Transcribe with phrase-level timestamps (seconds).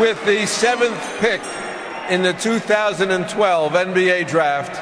[0.00, 1.42] With the seventh pick
[2.08, 4.80] in the 2012 NBA Draft,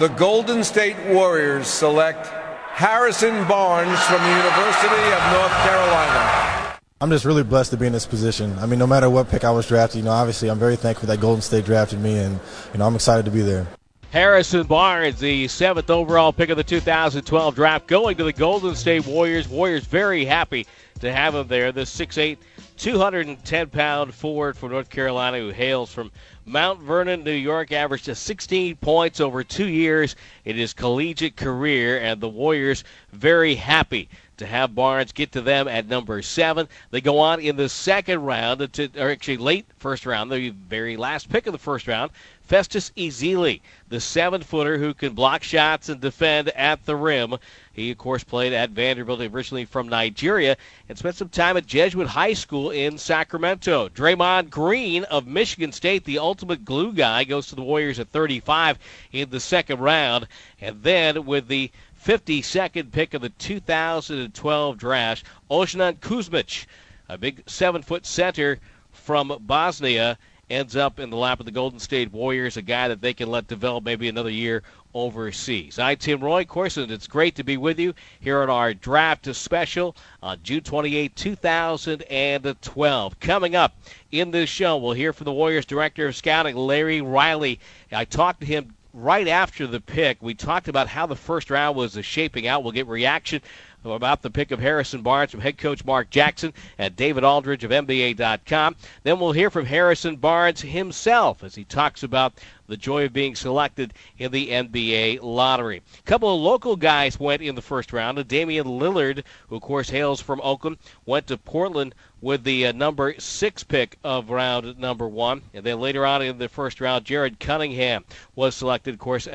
[0.00, 2.28] the Golden State Warriors select
[2.70, 6.78] Harrison Barnes from the University of North Carolina.
[7.02, 8.58] I'm just really blessed to be in this position.
[8.58, 11.08] I mean, no matter what pick I was drafted, you know, obviously I'm very thankful
[11.08, 12.40] that Golden State drafted me, and
[12.72, 13.66] you know, I'm excited to be there.
[14.12, 19.06] Harrison Barnes, the seventh overall pick of the 2012 draft, going to the Golden State
[19.06, 19.48] Warriors.
[19.48, 20.66] Warriors very happy
[21.00, 21.72] to have him there.
[21.72, 22.38] The 6'8",
[22.82, 26.10] 210 pound forward from North Carolina who hails from
[26.44, 32.00] Mount Vernon, New York, averaged just 16 points over two years in his collegiate career,
[32.00, 36.66] and the Warriors very happy to have Barnes get to them at number seven.
[36.90, 40.96] They go on in the second round, to, or actually late first round, the very
[40.96, 42.10] last pick of the first round.
[42.42, 47.36] Festus Ezeli, the seven footer who can block shots and defend at the rim.
[47.72, 50.56] He, of course, played at Vanderbilt, originally from Nigeria,
[50.88, 53.88] and spent some time at Jesuit High School in Sacramento.
[53.88, 58.78] Draymond Green of Michigan State, the ultimate glue guy, goes to the Warriors at 35
[59.12, 60.26] in the second round.
[60.60, 61.70] And then with the
[62.04, 66.66] 52nd pick of the 2012 draft, Ognjen Kuzmic,
[67.08, 68.58] a big seven foot center
[68.90, 70.18] from Bosnia,
[70.52, 73.30] ends up in the lap of the Golden State Warriors, a guy that they can
[73.30, 75.78] let develop maybe another year overseas.
[75.78, 79.96] I'm Tim Roye and it's great to be with you here on our draft special
[80.22, 83.20] on June 28, 2012.
[83.20, 83.74] Coming up
[84.10, 87.58] in this show, we'll hear from the Warriors Director of Scouting, Larry Riley.
[87.90, 90.18] I talked to him right after the pick.
[90.20, 92.62] We talked about how the first round was shaping out.
[92.62, 93.40] We'll get reaction
[93.84, 97.70] about the pick of Harrison Barnes from head coach Mark Jackson and David Aldridge of
[97.70, 98.76] NBA.com.
[99.02, 102.34] Then we'll hear from Harrison Barnes himself as he talks about
[102.66, 105.82] the joy of being selected in the NBA lottery.
[105.98, 108.26] A couple of local guys went in the first round.
[108.28, 113.14] Damian Lillard, who of course hails from Oakland, went to Portland with the uh, number
[113.18, 115.42] six pick of round number one.
[115.52, 118.04] And then later on in the first round, Jared Cunningham
[118.36, 119.28] was selected, of course,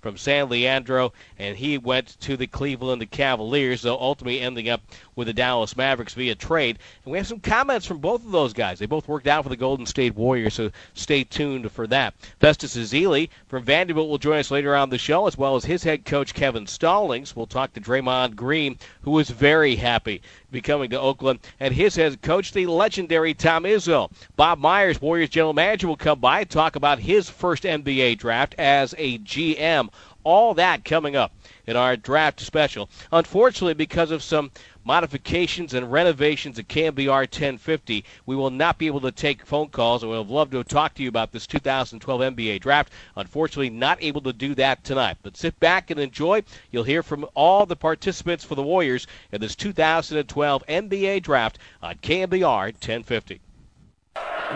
[0.00, 4.82] from San Leandro, and he went to the Cleveland Cavaliers, though ultimately ending up
[5.14, 6.78] with the Dallas Mavericks via trade.
[7.04, 8.78] And we have some comments from both of those guys.
[8.78, 12.14] They both worked out for the Golden State Warriors, so stay tuned for that.
[12.40, 15.84] Festus Ezeli from Vanderbilt will join us later on the show, as well as his
[15.84, 17.36] head coach, Kevin Stallings.
[17.36, 21.96] We'll talk to Draymond Green, who is very happy be coming to Oakland, and his
[21.96, 24.10] head coach, the legendary Tom Izzo.
[24.36, 28.54] Bob Myers, Warriors general manager, will come by and talk about his first NBA draft
[28.58, 29.88] as a GM.
[30.24, 31.32] All that coming up
[31.66, 32.88] in our draft special.
[33.10, 34.50] Unfortunately, because of some
[34.84, 38.04] modifications and renovations at KNBR 1050.
[38.26, 40.94] We will not be able to take phone calls, and we would love to talk
[40.94, 42.92] to you about this 2012 NBA draft.
[43.16, 45.18] Unfortunately, not able to do that tonight.
[45.22, 46.42] But sit back and enjoy.
[46.70, 51.96] You'll hear from all the participants for the Warriors in this 2012 NBA draft on
[51.96, 53.40] KNBR 1050.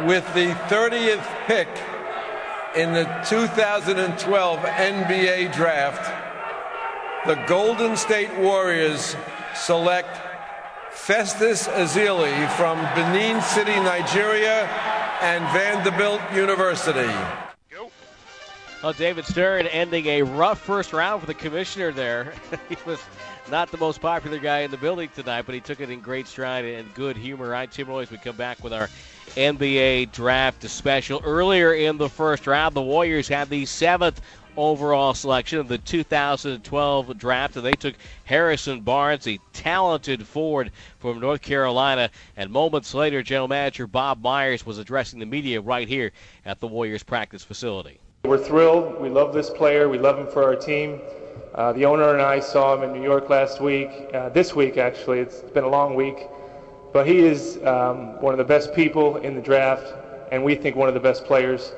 [0.05, 1.69] With the 30th pick
[2.77, 6.05] in the 2012 NBA draft,
[7.27, 9.17] the Golden State Warriors
[9.55, 10.21] select
[10.91, 14.67] Festus Ezeli from Benin City, Nigeria,
[15.23, 17.11] and Vanderbilt University.
[18.83, 22.35] Well, David Stern ending a rough first round for the commissioner there.
[22.69, 23.01] he was
[23.51, 26.27] not the most popular guy in the building tonight, but he took it in great
[26.27, 27.49] stride and good humor.
[27.49, 28.91] Right, Tim Roye, we come back with our
[29.35, 31.21] NBA draft special.
[31.25, 34.21] Earlier in the first round, the Warriors had the seventh
[34.57, 37.57] overall selection of the 2012 draft.
[37.57, 37.95] And they took
[38.25, 42.11] Harrison Barnes, a talented forward from North Carolina.
[42.37, 46.13] And moments later, general manager Bob Myers was addressing the media right here
[46.45, 48.01] at the Warriors practice facility.
[48.25, 49.01] We're thrilled.
[49.01, 49.89] We love this player.
[49.89, 51.01] We love him for our team.
[51.55, 54.77] Uh, the owner and I saw him in New York last week, uh, this week
[54.77, 55.21] actually.
[55.21, 56.27] It's been a long week.
[56.93, 59.93] But he is um, one of the best people in the draft,
[60.33, 61.73] and we think one of the best players.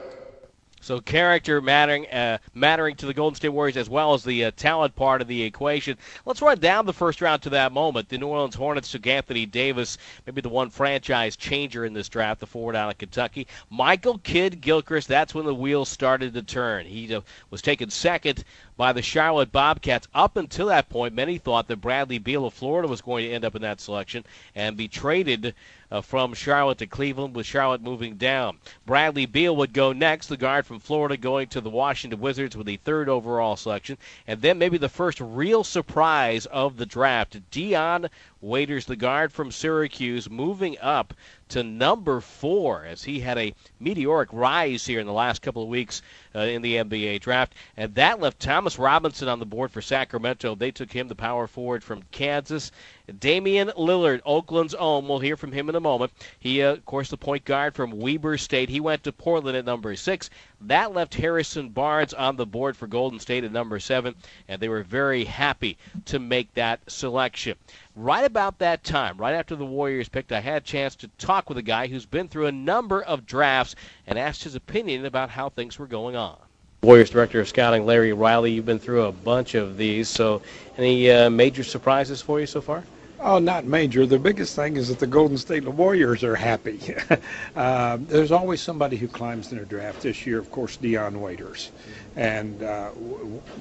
[0.80, 4.50] So character mattering, uh, mattering to the Golden State Warriors as well as the uh,
[4.56, 5.98] talent part of the equation.
[6.24, 8.08] Let's run down the first round to that moment.
[8.08, 12.40] The New Orleans Hornets took Anthony Davis, maybe the one franchise changer in this draft,
[12.40, 13.48] the forward out of Kentucky.
[13.70, 15.08] Michael Kidd Gilchrist.
[15.08, 16.86] That's when the wheels started to turn.
[16.86, 18.44] He uh, was taken second
[18.78, 20.08] by the Charlotte Bobcats.
[20.14, 23.44] Up until that point, many thought that Bradley Beal of Florida was going to end
[23.44, 25.54] up in that selection and be traded
[25.90, 28.58] uh, from Charlotte to Cleveland, with Charlotte moving down.
[28.86, 32.66] Bradley Beal would go next, the guard from Florida going to the Washington Wizards with
[32.66, 33.98] the third overall selection.
[34.26, 38.08] And then maybe the first real surprise of the draft, Dion
[38.40, 41.12] Waiters, the guard from Syracuse, moving up
[41.48, 45.68] to number four as he had a meteoric rise here in the last couple of
[45.68, 46.02] weeks
[46.34, 47.54] uh, in the NBA draft.
[47.76, 50.54] And that left Thomas Robinson on the board for Sacramento.
[50.54, 52.70] They took him, the power forward from Kansas.
[53.18, 55.08] Damian Lillard, Oakland's own.
[55.08, 56.12] We'll hear from him in a moment.
[56.38, 58.68] He, uh, of course, the point guard from Weber State.
[58.68, 60.28] He went to Portland at number six.
[60.60, 64.14] That left Harrison Barnes on the board for Golden State at number seven,
[64.46, 67.56] and they were very happy to make that selection.
[68.00, 71.48] Right about that time, right after the Warriors picked, I had a chance to talk
[71.48, 73.74] with a guy who's been through a number of drafts
[74.06, 76.36] and asked his opinion about how things were going on.
[76.80, 80.42] Warriors Director of Scouting Larry Riley, you've been through a bunch of these, so
[80.76, 82.84] any uh, major surprises for you so far?
[83.18, 84.06] Oh, not major.
[84.06, 86.78] The biggest thing is that the Golden State Warriors are happy.
[87.56, 90.02] uh, there's always somebody who climbs in a draft.
[90.02, 91.72] This year, of course, Dion Waiters,
[92.14, 92.92] and uh,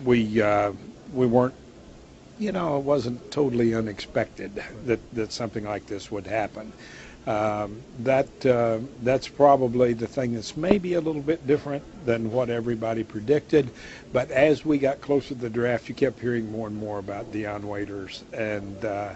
[0.06, 0.74] we uh,
[1.12, 1.56] we weren't,
[2.40, 6.72] you know, it wasn't totally unexpected that that something like this would happen.
[7.26, 12.50] Um, that uh, that's probably the thing that's maybe a little bit different than what
[12.50, 13.70] everybody predicted.
[14.14, 17.34] But as we got closer to the draft, you kept hearing more and more about
[17.34, 19.10] Dion Waiters and uh,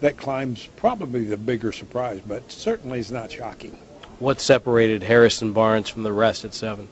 [0.00, 3.78] that climb's probably the bigger surprise, but certainly is not shocking.
[4.18, 6.88] What separated Harrison Barnes from the rest at seven?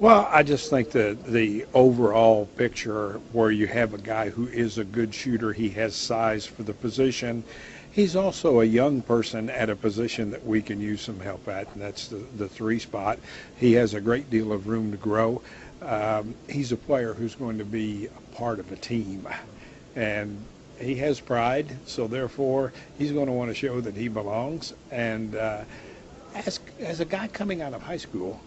[0.00, 4.78] Well, I just think that the overall picture where you have a guy who is
[4.78, 7.44] a good shooter, he has size for the position.
[7.92, 11.70] He's also a young person at a position that we can use some help at,
[11.74, 13.18] and that's the, the three spot.
[13.56, 15.42] He has a great deal of room to grow.
[15.82, 19.28] Um, he's a player who's going to be a part of a team.
[19.96, 20.42] And
[20.78, 24.72] he has pride, so therefore he's going to want to show that he belongs.
[24.90, 25.64] And uh,
[26.34, 28.40] as as a guy coming out of high school,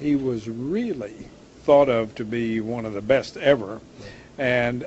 [0.00, 1.28] he was really
[1.64, 3.80] thought of to be one of the best ever,
[4.38, 4.86] and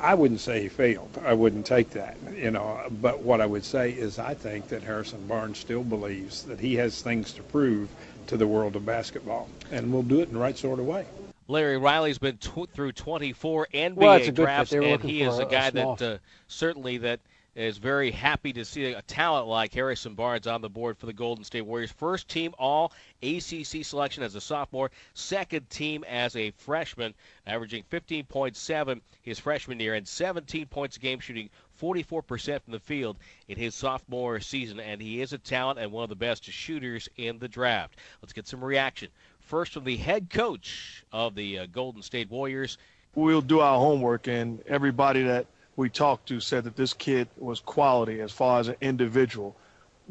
[0.00, 1.10] I wouldn't say he failed.
[1.24, 2.80] I wouldn't take that, you know.
[3.00, 6.76] But what I would say is I think that Harrison Barnes still believes that he
[6.76, 7.88] has things to prove
[8.26, 11.06] to the world of basketball, and will do it in the right sort of way.
[11.48, 15.68] Larry Riley's been tw- through 24 NBA well, drafts, and he is a, a guy
[15.68, 17.20] a that uh, certainly that
[17.58, 21.12] is very happy to see a talent like Harrison Barnes on the board for the
[21.12, 21.90] Golden State Warriors.
[21.90, 27.14] First team All ACC selection as a sophomore, second team as a freshman,
[27.46, 31.50] averaging 15.7 his freshman year and 17 points a game, shooting
[31.80, 33.16] 44% from the field
[33.48, 34.78] in his sophomore season.
[34.78, 37.98] And he is a talent and one of the best shooters in the draft.
[38.22, 39.08] Let's get some reaction
[39.48, 42.76] First from the head coach of the uh, Golden State Warriors.
[43.14, 45.46] We'll do our homework, and everybody that
[45.78, 49.56] we talked to said that this kid was quality as far as an individual.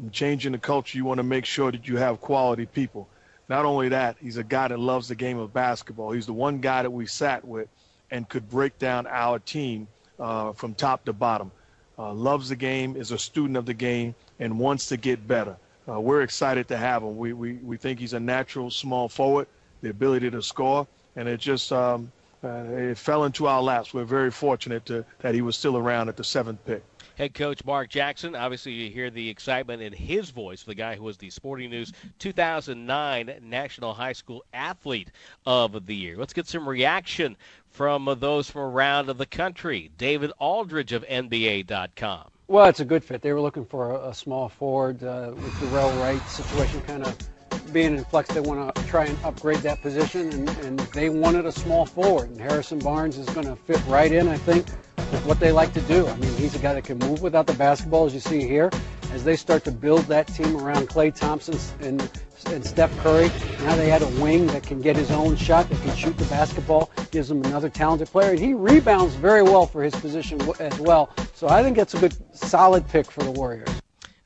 [0.02, 3.08] In changing the culture, you want to make sure that you have quality people.
[3.48, 6.10] Not only that, he's a guy that loves the game of basketball.
[6.10, 7.68] He's the one guy that we sat with
[8.10, 9.88] and could break down our team
[10.18, 11.50] uh, from top to bottom.
[11.98, 15.56] Uh, loves the game, is a student of the game, and wants to get better
[15.88, 17.16] uh, we're excited to have him.
[17.16, 19.46] We, we, we think he's a natural small forward,
[19.80, 20.86] the ability to score,
[21.16, 22.12] and it just um,
[22.44, 23.92] uh, it fell into our laps.
[23.92, 26.82] We're very fortunate to, that he was still around at the seventh pick.
[27.16, 28.36] Head coach Mark Jackson.
[28.36, 30.62] Obviously, you hear the excitement in his voice.
[30.62, 35.10] The guy who was the Sporting News 2009 National High School Athlete
[35.44, 36.16] of the Year.
[36.16, 37.36] Let's get some reaction
[37.70, 39.90] from those from around the country.
[39.98, 42.30] David Aldridge of NBA.com.
[42.46, 43.20] Well, it's a good fit.
[43.20, 47.18] They were looking for a, a small forward uh, with Dorell Wright situation kind of
[47.72, 51.46] being in flex, They want to try and upgrade that position, and, and they wanted
[51.46, 52.30] a small forward.
[52.30, 54.66] And Harrison Barnes is going to fit right in, I think,
[54.96, 56.06] with what they like to do.
[56.06, 58.70] I mean, he's a guy that can move without the basketball, as you see here.
[59.12, 62.10] As they start to build that team around Klay Thompson and,
[62.46, 65.80] and Steph Curry, now they had a wing that can get his own shot, that
[65.80, 68.30] can shoot the basketball, gives them another talented player.
[68.30, 71.10] And he rebounds very well for his position as well.
[71.34, 73.77] So I think that's a good, solid pick for the Warriors.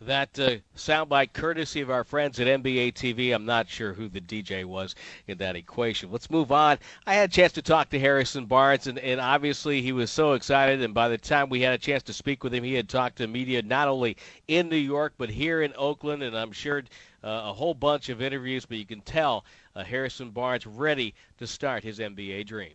[0.06, 3.32] That uh, soundbite courtesy of our friends at NBA TV.
[3.32, 4.96] I'm not sure who the DJ was
[5.28, 6.10] in that equation.
[6.10, 6.78] Let's move on.
[7.06, 10.32] I had a chance to talk to Harrison Barnes, and, and obviously he was so
[10.32, 10.82] excited.
[10.82, 13.18] And by the time we had a chance to speak with him, he had talked
[13.18, 14.16] to media not only
[14.48, 16.82] in New York, but here in Oakland, and I'm sure
[17.22, 18.66] uh, a whole bunch of interviews.
[18.66, 19.44] But you can tell
[19.76, 22.74] uh, Harrison Barnes ready to start his NBA dream.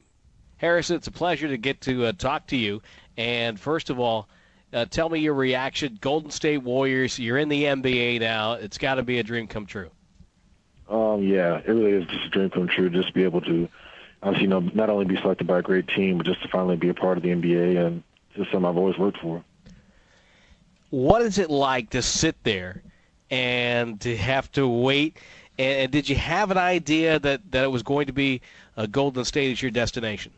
[0.57, 2.81] Harrison, it's a pleasure to get to uh, talk to you.
[3.17, 4.29] And first of all,
[4.73, 5.97] uh, tell me your reaction.
[6.01, 8.53] Golden State Warriors, you're in the NBA now.
[8.53, 9.89] It's got to be a dream come true.
[10.89, 12.89] Um, yeah, it really is just a dream come true.
[12.89, 13.67] Just to be able to,
[14.23, 16.75] obviously, you know, not only be selected by a great team, but just to finally
[16.75, 18.03] be a part of the NBA and
[18.35, 19.43] just something I've always worked for.
[20.89, 22.81] What is it like to sit there
[23.29, 25.17] and to have to wait?
[25.59, 28.41] And did you have an idea that, that it was going to be
[28.77, 30.31] a uh, Golden State as your destination?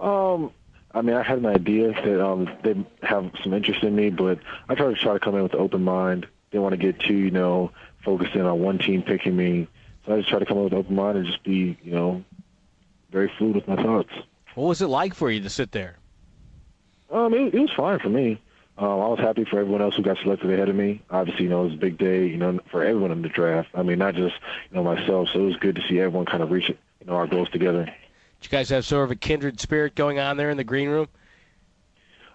[0.00, 0.50] Um,
[0.94, 4.38] I mean, I had an idea that um, they have some interest in me, but
[4.68, 6.26] I tried to try to come in with an open mind.
[6.52, 7.72] Didn't want to get too, you know,
[8.04, 9.66] focused in on one team picking me.
[10.06, 11.92] So I just tried to come in with an open mind and just be, you
[11.92, 12.24] know,
[13.10, 14.10] very fluid with my thoughts.
[14.54, 15.96] What was it like for you to sit there?
[17.10, 18.40] Um, it, it was fine for me.
[18.78, 21.02] Um, I was happy for everyone else who got selected ahead of me.
[21.10, 23.68] Obviously, you know, it was a big day, you know, for everyone in the draft.
[23.74, 24.34] I mean, not just,
[24.70, 25.28] you know, myself.
[25.32, 27.92] So it was good to see everyone kind of reach, you know, our goals together.
[28.44, 31.08] You guys have sort of a kindred spirit going on there in the green room?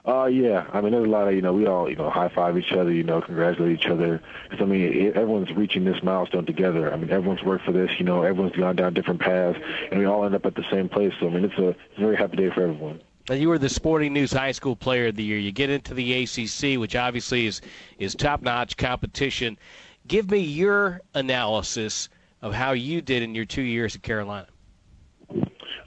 [0.07, 0.65] Uh, yeah.
[0.73, 2.71] I mean, there's a lot of, you know, we all, you know, high five each
[2.71, 4.21] other, you know, congratulate each other.
[4.49, 6.91] Because, I mean, it, everyone's reaching this milestone together.
[6.91, 9.59] I mean, everyone's worked for this, you know, everyone's gone down different paths,
[9.91, 11.13] and we all end up at the same place.
[11.19, 13.01] So, I mean, it's a, it's a very happy day for everyone.
[13.29, 15.37] And you were the Sporting News High School Player of the Year.
[15.37, 17.61] You get into the ACC, which obviously is
[17.99, 19.59] is top notch competition.
[20.07, 22.09] Give me your analysis
[22.41, 24.47] of how you did in your two years at Carolina.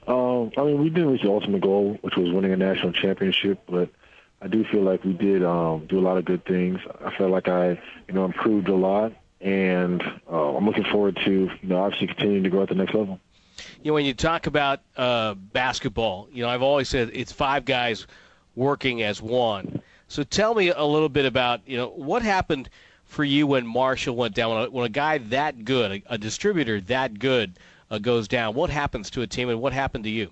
[0.07, 3.61] Um, I mean, we didn't reach the ultimate goal, which was winning a national championship,
[3.67, 3.89] but
[4.41, 6.79] I do feel like we did um, do a lot of good things.
[7.03, 11.31] I felt like I, you know, improved a lot, and uh, I'm looking forward to,
[11.31, 13.19] you know, obviously continuing to grow at the next level
[13.81, 17.65] you know, when you talk about uh, basketball, you know, I've always said it's five
[17.65, 18.07] guys
[18.55, 19.81] working as one.
[20.07, 22.69] So tell me a little bit about, you know, what happened
[23.05, 24.51] for you when Marshall went down.
[24.51, 27.59] When a, when a guy that good, a, a distributor that good,
[27.93, 30.31] uh, goes down, what happens to a team, and what happened to you?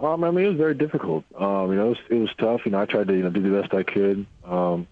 [0.00, 1.24] Um, I mean, it was very difficult.
[1.38, 2.62] Um, you know, it was, it was tough.
[2.64, 4.26] You know, I tried to you know do the best I could.
[4.44, 4.88] Um,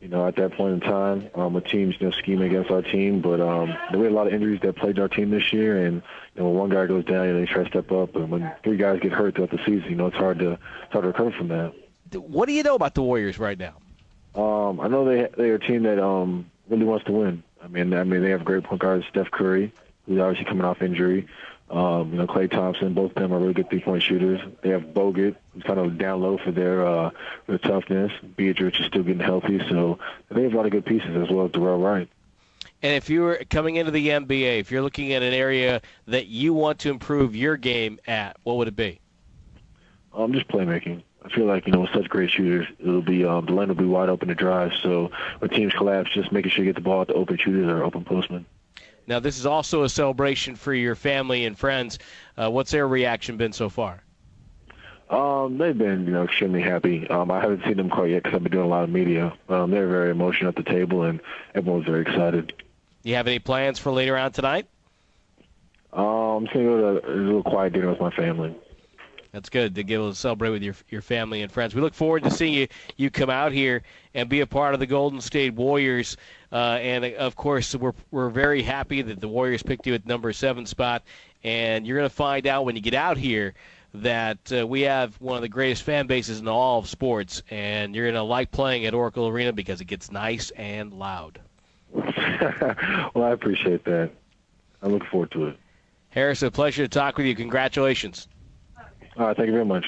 [0.00, 2.82] you know, at that point in time, um, with teams, you know, scheming against our
[2.82, 3.20] team.
[3.20, 6.02] But um, there were a lot of injuries that plagued our team this year, and
[6.34, 8.30] you know, when one guy goes down, you know, they try to step up, and
[8.30, 11.04] when three guys get hurt throughout the season, you know, it's hard to it's hard
[11.04, 11.72] to recover from that.
[12.12, 13.76] What do you know about the Warriors right now?
[14.34, 17.44] Um, I know they they're a team that um really wants to win.
[17.62, 19.72] I mean, I mean they have great point guards, Steph Curry,
[20.10, 21.28] who's obviously coming off injury.
[21.70, 24.40] Um, you know, Klay Thompson, both of them are really good three-point shooters.
[24.62, 27.10] They have Bogut, who's kind of down low for their uh,
[27.46, 28.10] their toughness.
[28.36, 30.00] Biedrins is still getting healthy, so
[30.30, 32.08] they have a lot of good pieces as well as Dorell Wright.
[32.82, 36.26] And if you were coming into the NBA, if you're looking at an area that
[36.26, 38.98] you want to improve your game at, what would it be?
[40.12, 41.04] Um, just playmaking.
[41.24, 43.76] I feel like you know with such great shooters, it'll be um, the lane will
[43.76, 44.72] be wide open to drive.
[44.82, 47.68] So when teams collapse, just making sure you get the ball at the open shooters
[47.68, 48.44] or open postmen.
[49.06, 51.98] Now, this is also a celebration for your family and friends.
[52.36, 54.02] Uh, what's their reaction been so far?
[55.10, 57.08] Um, they've been, you know, extremely happy.
[57.08, 59.32] Um, I haven't seen them quite yet because I've been doing a lot of media.
[59.48, 61.20] Um, they're very emotional at the table, and
[61.54, 62.52] everyone's very excited.
[63.02, 64.68] You have any plans for later on tonight?
[65.92, 68.54] Um, I'm just gonna go to a little quiet dinner with my family.
[69.32, 71.74] That's good to be able to celebrate with your your family and friends.
[71.74, 73.82] We look forward to seeing you you come out here
[74.14, 76.16] and be a part of the Golden State Warriors.
[76.52, 80.32] Uh, and of course, we're we're very happy that the Warriors picked you at number
[80.32, 81.02] seven spot.
[81.42, 83.54] And you're going to find out when you get out here
[83.94, 87.94] that uh, we have one of the greatest fan bases in all of sports, and
[87.94, 91.40] you're going to like playing at Oracle Arena because it gets nice and loud.
[91.92, 94.10] well, I appreciate that.
[94.82, 95.56] I look forward to it.
[96.10, 97.34] Harris, a pleasure to talk with you.
[97.34, 98.28] Congratulations.
[99.16, 99.86] All right, thank you very much.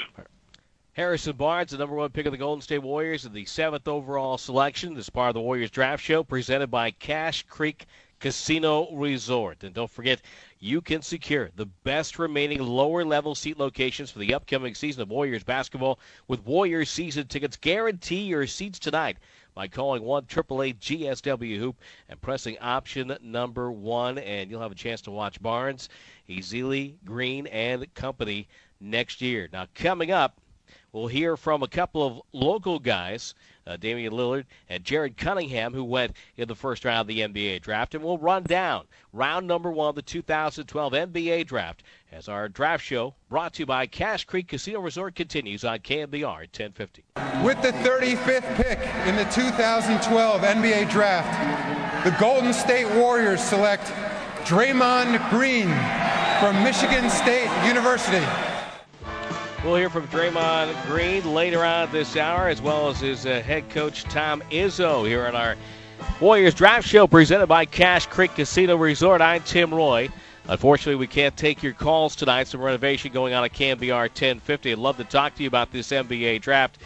[0.94, 4.36] Harrison Barnes, the number one pick of the Golden State Warriors, and the seventh overall
[4.36, 4.92] selection.
[4.92, 7.86] This part of the Warriors Draft Show, presented by Cache Creek
[8.20, 9.64] Casino Resort.
[9.64, 10.20] And don't forget,
[10.60, 15.08] you can secure the best remaining lower level seat locations for the upcoming season of
[15.08, 17.56] Warriors basketball with Warriors season tickets.
[17.56, 19.16] Guarantee your seats tonight
[19.54, 21.80] by calling 1 888 GSW Hoop
[22.10, 25.88] and pressing option number one, and you'll have a chance to watch Barnes,
[26.28, 28.46] Ezeli, Green, and company
[28.78, 29.48] next year.
[29.50, 30.38] Now, coming up,
[30.92, 33.34] we'll hear from a couple of local guys,
[33.66, 37.62] uh, Damian Lillard and Jared Cunningham, who went in the first round of the NBA
[37.62, 37.94] draft.
[37.94, 42.84] And we'll run down round number one of the 2012 NBA draft as our draft
[42.84, 47.04] show brought to you by Cache Creek Casino Resort continues on KNBR at 1050.
[47.44, 53.84] With the 35th pick in the 2012 NBA draft, the Golden State Warriors select
[54.44, 55.68] Draymond Green
[56.40, 58.51] from Michigan State University.
[59.64, 63.70] We'll hear from Draymond Green later on this hour, as well as his uh, head
[63.70, 65.54] coach Tom Izzo here on our
[66.20, 69.20] Warriors Draft Show presented by Cache Creek Casino Resort.
[69.20, 70.08] I'm Tim Roye.
[70.48, 72.48] Unfortunately, we can't take your calls tonight.
[72.48, 74.72] Some renovation going on at KNBR 1050.
[74.72, 76.78] I'd love to talk to you about this NBA draft,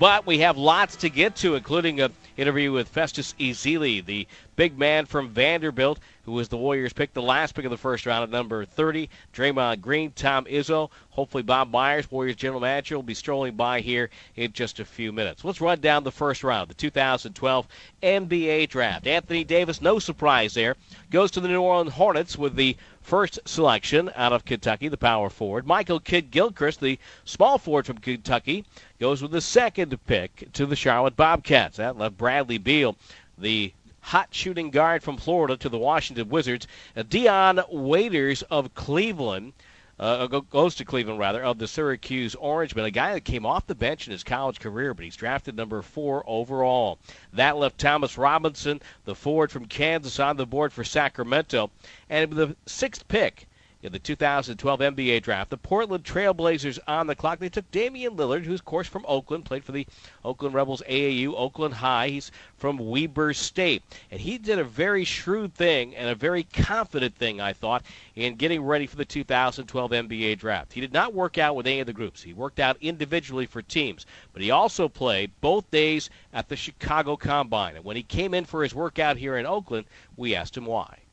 [0.00, 4.26] but we have lots to get to, including an interview with Festus Ezeli, the
[4.56, 8.06] big man from Vanderbilt, who was the Warriors pick, the last pick of the first
[8.06, 9.08] round at number 30.
[9.32, 14.10] Draymond Green, Tom Izzo, hopefully Bob Myers, Warriors general manager, will be strolling by here
[14.36, 15.44] in just a few minutes.
[15.44, 17.68] Let's run down the first round, the 2012
[18.02, 19.06] NBA draft.
[19.06, 20.76] Anthony Davis, no surprise there,
[21.10, 25.28] goes to the New Orleans Hornets with the first selection out of Kentucky, the power
[25.28, 25.66] forward.
[25.66, 28.64] Michael Kidd Gilchrist, the small forward from Kentucky,
[28.98, 31.76] goes with the second pick to the Charlotte Bobcats.
[31.76, 32.96] That left Bradley Beal,
[33.36, 33.72] the
[34.04, 36.66] hot shooting guard from Florida to the Washington Wizards.
[36.94, 39.54] Uh, Dion Waiters of Cleveland
[39.98, 43.74] uh, goes to Cleveland rather, of the Syracuse Orangemen, a guy that came off the
[43.74, 46.98] bench in his college career, but he's drafted number four overall.
[47.32, 51.70] That left Thomas Robinson, the forward from Kansas, on the board for Sacramento.
[52.10, 53.48] And the sixth pick,
[53.84, 55.50] in the 2012 NBA draft.
[55.50, 57.38] The Portland Trailblazers on the clock.
[57.38, 59.86] They took Damian Lillard, who's, of course, from Oakland, played for the
[60.24, 62.08] Oakland Rebels AAU, Oakland High.
[62.08, 63.82] He's from Weber State.
[64.10, 67.84] And he did a very shrewd thing and a very confident thing, I thought,
[68.16, 70.72] in getting ready for the 2012 NBA draft.
[70.72, 73.60] He did not work out with any of the groups, he worked out individually for
[73.60, 74.06] teams.
[74.32, 77.76] But he also played both days at the Chicago Combine.
[77.76, 79.84] And when he came in for his workout here in Oakland,
[80.16, 81.03] we asked him why.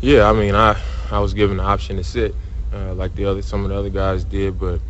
[0.00, 2.34] Yeah, I mean, I I was given the option to sit,
[2.72, 4.80] uh, like the other some of the other guys did, but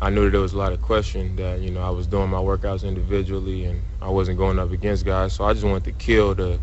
[0.00, 2.30] I knew that there was a lot of question that you know I was doing
[2.30, 5.92] my workouts individually and I wasn't going up against guys, so I just wanted to
[5.92, 6.60] kill the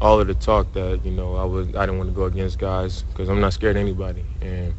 [0.00, 2.58] all of the talk that you know I was I didn't want to go against
[2.58, 4.74] guys because I'm not scared of anybody, and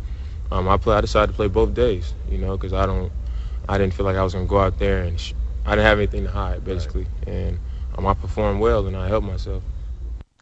[0.52, 3.12] um, I play I decided to play both days, you know, because I don't
[3.70, 5.34] I didn't feel like I was gonna go out there and sh-
[5.66, 7.36] I didn't have anything to hide basically, right.
[7.36, 7.60] and
[7.98, 9.64] um, I performed well and I helped myself.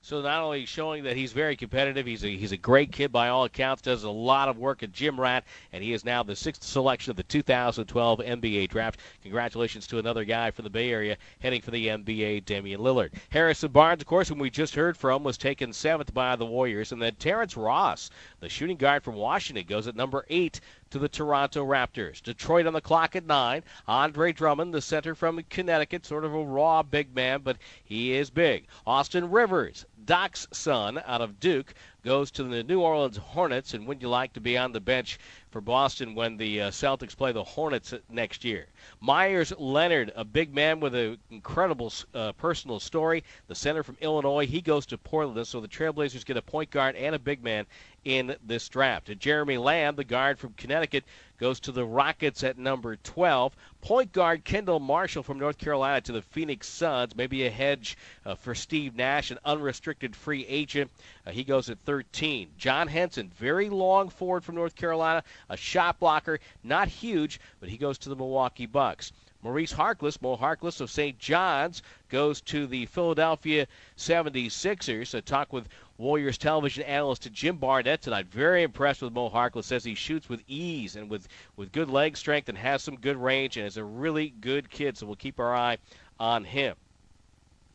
[0.08, 3.28] So not only showing that he's very competitive, he's a, he's a great kid by
[3.28, 6.34] all accounts, does a lot of work at Gym Rat, and he is now the
[6.34, 9.02] sixth selection of the 2012 NBA draft.
[9.22, 13.16] Congratulations to another guy from the Bay Area heading for the NBA, Damian Lillard.
[13.32, 16.94] Harrison Barnes, of course, whom we just heard from, was taken seventh by the Warriors,
[16.94, 18.10] and then Terrence Ross,
[18.40, 22.22] the shooting guard from Washington, goes at number eight to the Toronto Raptors.
[22.24, 23.62] Detroit on the clock at nine.
[23.90, 28.30] Andre Drummond, the center from Connecticut, sort of a raw big man, but he is
[28.30, 28.68] big.
[28.86, 31.74] Austin Rivers, Doc's son out of Duke,
[32.04, 33.74] goes to the New Orleans Hornets.
[33.74, 35.20] And would you like to be on the bench
[35.52, 38.68] for Boston when the uh, Celtics play the Hornets next year?
[39.02, 44.48] Meyers Leonard, a big man with an incredible uh, personal story, the center from Illinois,
[44.48, 45.46] he goes to Portland.
[45.46, 47.66] So the Trailblazers get a point guard and a big man
[48.06, 49.12] in this draft.
[49.20, 51.04] Jeremy Lamb, the guard from Connecticut,
[51.38, 53.56] goes to the Rockets at number 12.
[53.82, 57.16] Point guard Kendall Marshall from North Carolina to the Phoenix Suns.
[57.16, 60.92] Maybe a hedge uh, for Steve Nash, an unrestricted free agent.
[61.26, 62.50] Uh, he goes at 13.
[62.58, 67.78] John Henson, very long forward from North Carolina, a shot blocker, not huge, but he
[67.78, 69.12] goes to the Milwaukee Bucks.
[69.44, 71.20] Maurice Harkless, Mo Harkless of St.
[71.20, 75.14] John's, goes to the Philadelphia 76ers.
[75.14, 78.28] A talk with Warriors television analyst Jim Barnett tonight.
[78.28, 79.66] Very impressed with Mo Harkless.
[79.66, 83.18] Says he shoots with ease and with, with good leg strength and has some good
[83.18, 84.98] range and is a really good kid.
[84.98, 85.78] So we'll keep our eye
[86.20, 86.76] on him.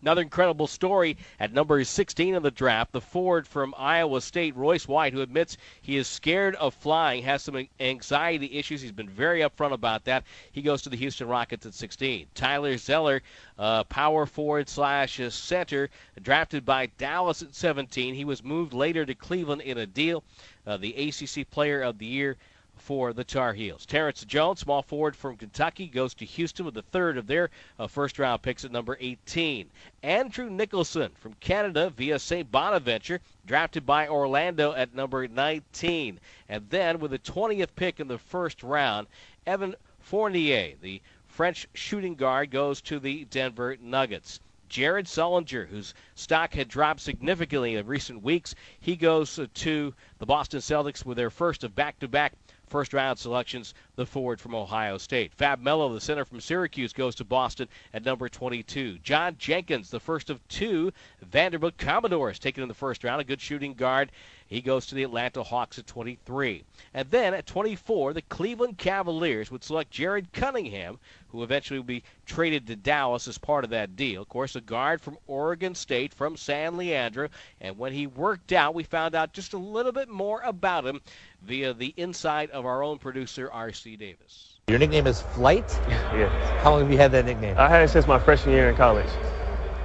[0.03, 4.89] Another incredible story at number 16 in the draft, the forward from Iowa State, Royce
[4.89, 8.83] White, who admits he is scared of flying, has some anxiety issues.
[8.83, 10.25] He's been very upfront about that.
[10.51, 12.27] He goes to the Houston Rockets at 16.
[12.35, 13.23] Tyler Zeller,
[13.61, 15.89] uh, power forward slash center,
[16.21, 18.13] drafted by Dallas at 17.
[18.17, 20.25] He was moved later to Cleveland in a deal.
[20.67, 22.37] Uh, the ACC Player of the Year
[22.77, 23.87] for the Tar Heels.
[23.87, 27.87] Terrence Jones, small forward from Kentucky, goes to Houston with the third of their uh,
[27.87, 29.71] first round picks at number 18.
[30.03, 32.51] Andrew Nicholson from Canada via St.
[32.51, 36.19] Bonaventure, drafted by Orlando at number 19.
[36.49, 39.07] And then with the 20th pick in the first round,
[39.47, 44.41] Evan Fournier, the French shooting guard, goes to the Denver Nuggets.
[44.73, 50.61] Jared Sullinger, whose stock had dropped significantly in recent weeks, he goes to the Boston
[50.61, 52.33] Celtics with their first of back to back
[52.73, 55.35] first round selections, the forward from Ohio State.
[55.35, 58.97] Fab Melo, the center from Syracuse, goes to Boston at number 22.
[59.01, 63.43] John Jenkins, the first of two Vanderbilt Commodores, taken in the first round, a good
[63.43, 64.11] shooting guard.
[64.53, 66.63] He goes to the Atlanta Hawks at 23.
[66.93, 72.03] And then at 24, the Cleveland Cavaliers would select Jared Cunningham, who eventually would be
[72.27, 74.21] traded to Dallas as part of that deal.
[74.21, 77.31] Of course, a guard from Oregon State, from San Leandro.
[77.63, 81.01] And when he worked out, we found out just a little bit more about him
[81.41, 83.97] via the insight of our own producer, R.C.
[83.97, 84.59] Davis.
[84.69, 85.65] Your nickname is Flight?
[85.89, 86.63] yes.
[86.63, 87.57] How long have you had that nickname?
[87.57, 89.09] I had it since my freshman year in college.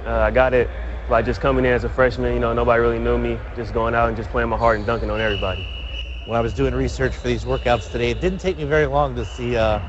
[0.04, 0.68] Uh, I got it
[1.08, 2.34] by just coming in as a freshman.
[2.34, 4.86] You know, nobody really knew me, just going out and just playing my heart and
[4.86, 5.62] dunking on everybody.
[6.26, 9.14] When I was doing research for these workouts today, it didn't take me very long
[9.16, 9.80] to see uh,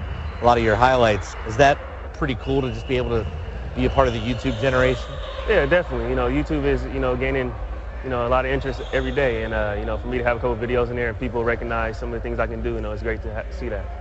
[0.41, 1.36] a lot of your highlights.
[1.45, 1.77] Is that
[2.13, 3.25] pretty cool to just be able to
[3.75, 5.19] be a part of the YouTube generation?
[5.47, 6.10] Yeah, definitely.
[6.10, 7.53] You know, YouTube is, you know, gaining,
[8.03, 9.43] you know, a lot of interest every day.
[9.43, 11.43] And, uh, you know, for me to have a couple videos in there and people
[11.43, 13.67] recognize some of the things I can do, you know, it's great to ha- see
[13.69, 13.99] that.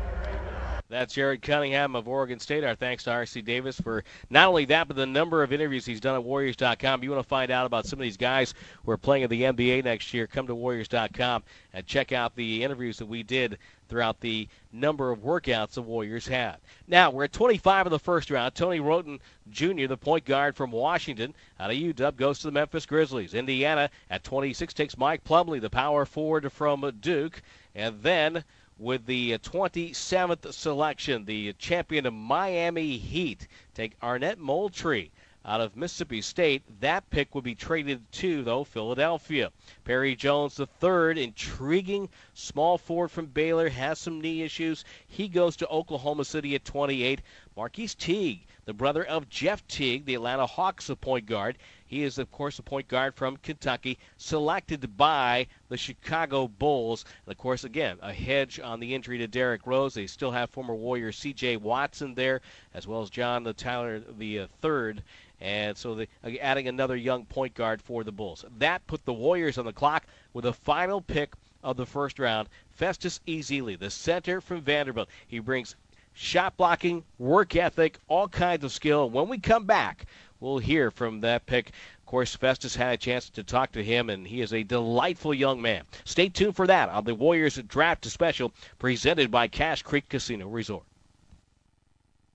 [0.91, 2.65] That's Jared Cunningham of Oregon State.
[2.65, 3.43] Our thanks to R.C.
[3.43, 7.01] Davis for not only that, but the number of interviews he's done at Warriors.com.
[7.01, 9.29] If you want to find out about some of these guys who are playing in
[9.29, 11.43] the NBA next year, come to Warriors.com
[11.75, 13.59] and check out the interviews that we did
[13.91, 16.57] throughout the number of workouts the Warriors had.
[16.87, 18.55] Now, we're at 25 of the first round.
[18.55, 19.21] Tony Wroten
[19.51, 23.35] Jr., the point guard from Washington, out of UW, goes to the Memphis Grizzlies.
[23.35, 27.43] Indiana at 26 takes Mike Plumlee, the power forward from Duke.
[27.75, 28.43] And then
[28.79, 31.25] with the uh, 27th selection.
[31.25, 35.11] The champion of Miami Heat take Arnett Moultrie
[35.45, 36.63] out of Mississippi State.
[36.81, 39.51] That pick would be traded to, though, Philadelphia.
[39.85, 44.85] Perry Jones, the third, intriguing small forward from Baylor, has some knee issues.
[45.07, 47.23] He goes to Oklahoma City at 28.
[47.57, 51.57] Marquis Teague, the brother of Jeff Teague, the Atlanta Hawks point guard.
[51.89, 57.07] He is, of course, a point guard from Kentucky, selected by the Chicago Bulls.
[57.25, 59.95] And, of course, again, a hedge on the injury to Derrick Rose.
[59.95, 61.57] They still have former Warrior C.J.
[61.57, 62.43] Watson there,
[62.75, 65.03] as well as John the Tyler the uh, third.
[65.41, 68.45] And so they uh, adding another young point guard for the Bulls.
[68.59, 72.49] That put the Warriors on the clock with a final pick of the first round.
[72.71, 75.09] Festus Ezeli, the center from Vanderbilt.
[75.27, 75.75] He brings
[76.13, 79.09] shot blocking, work ethic, all kinds of skill.
[79.09, 80.07] When we come back,
[80.41, 81.69] we'll hear from that pick.
[81.99, 85.35] Of course, Festus had a chance to talk to him, and he is a delightful
[85.35, 85.85] young man.
[86.05, 90.85] Stay tuned for that on the Warriors Draft Special presented by Cache Creek Casino Resort.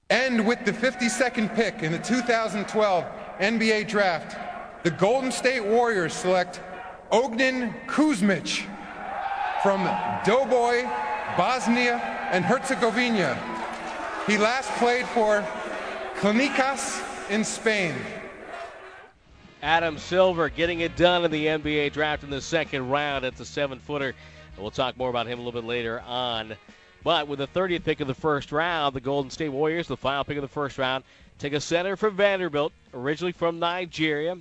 [0.10, 3.06] And with the 52nd pick in the 2012
[3.40, 4.38] NBA Draft,
[4.84, 6.62] the Golden State Warriors select
[7.12, 8.66] Ognjen Kuzmic
[9.64, 9.86] from
[10.26, 10.84] Doboj,
[11.38, 11.96] Bosnia
[12.32, 13.40] and Herzegovina.
[14.28, 15.46] He last played for
[16.18, 17.96] Clinicas in Spain.
[19.62, 23.46] Adam Silver getting it done in the NBA draft in the second round at the
[23.46, 24.14] seven footer.
[24.58, 26.56] We'll talk more about him a little bit later on.
[27.04, 30.24] But with the 30th pick of the first round, the Golden State Warriors, the final
[30.24, 31.04] pick of the first round,
[31.38, 34.38] take a center from Vanderbilt, originally from Nigeria,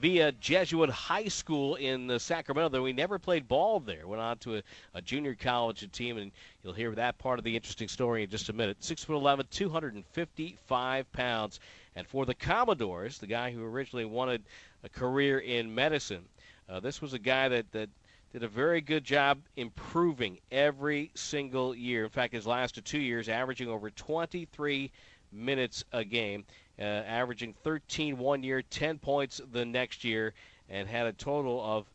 [0.00, 4.06] via Jesuit High School in uh, Sacramento, though he never played ball there.
[4.06, 4.62] Went on to a,
[4.94, 6.30] a, junior college team, and
[6.62, 8.78] you'll hear that part of the interesting story in just a minute.
[8.80, 11.60] 6'11, 255 pounds.
[11.96, 14.42] And for the Commodores, the guy who originally wanted
[14.82, 16.24] a career in medicine,
[16.68, 17.88] uh, this was a guy that, that
[18.32, 22.04] did a very good job improving every single year.
[22.04, 24.90] In fact, his last two years, averaging over 23
[25.30, 26.44] minutes a game,
[26.78, 30.34] uh, averaging 13 one year, 10 points the next year,
[30.68, 31.86] and had a total of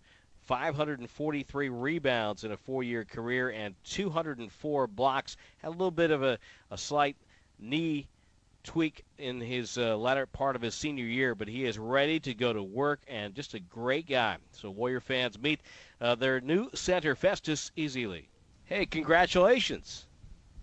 [0.43, 5.35] 543 rebounds in a four year career and 204 blocks.
[5.57, 6.39] Had a little bit of a,
[6.71, 7.17] a slight
[7.59, 8.07] knee
[8.69, 12.36] tweak in his uh, latter part of his senior year, but he is ready to
[12.36, 14.38] go to work and just a great guy.
[14.51, 15.60] So Warrior fans meet
[15.99, 18.25] uh, their new center, Festus Ezeli.
[18.65, 20.05] Hey, congratulations!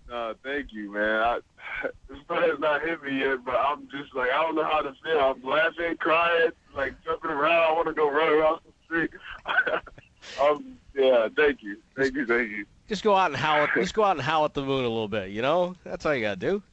[0.09, 1.21] Uh, thank you, man.
[1.21, 1.39] I,
[2.09, 4.93] this play's not hit me yet, but I'm just like I don't know how to
[5.03, 5.19] feel.
[5.19, 7.61] I'm laughing, crying, like jumping around.
[7.61, 9.11] I want to go run around the street.
[10.41, 12.65] um, yeah, thank you, thank you, thank you.
[12.87, 13.63] Just go out and howl.
[13.63, 15.31] At, just go out and howl at the moon a little bit.
[15.31, 16.63] You know, that's all you gotta do.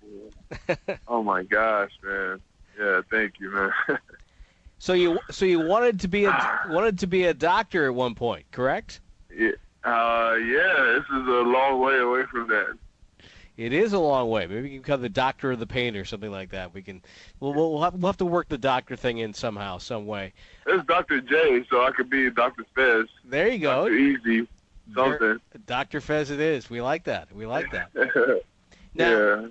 [1.08, 2.40] oh my gosh, man.
[2.78, 3.72] Yeah, thank you, man.
[4.78, 8.14] so you so you wanted to be a wanted to be a doctor at one
[8.14, 9.00] point, correct?
[9.34, 9.52] Yeah.
[9.84, 10.98] Uh, yeah.
[10.98, 12.76] This is a long way away from that.
[13.56, 14.46] It is a long way.
[14.48, 16.74] Maybe you can become the doctor of the pain or something like that.
[16.74, 17.02] We can.
[17.38, 20.32] We'll we'll have, we'll have to work the doctor thing in somehow, some way.
[20.66, 23.06] It's Doctor J, so I could be Doctor Fez.
[23.24, 23.84] There you go.
[23.84, 23.94] Dr.
[23.94, 24.48] Easy.
[24.92, 25.40] Something.
[25.66, 26.68] Doctor Fez, it is.
[26.68, 27.32] We like that.
[27.32, 27.94] We like that.
[28.94, 29.46] now, yeah.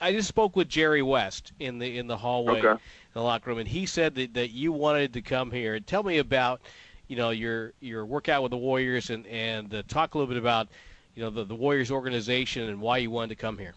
[0.00, 2.70] I just spoke with Jerry West in the in the hallway, okay.
[2.70, 2.78] in
[3.14, 5.74] the locker room, and he said that, that you wanted to come here.
[5.74, 6.60] And tell me about,
[7.08, 10.40] you know, your your workout with the Warriors, and and uh, talk a little bit
[10.40, 10.68] about,
[11.14, 13.74] you know, the the Warriors organization and why you wanted to come here.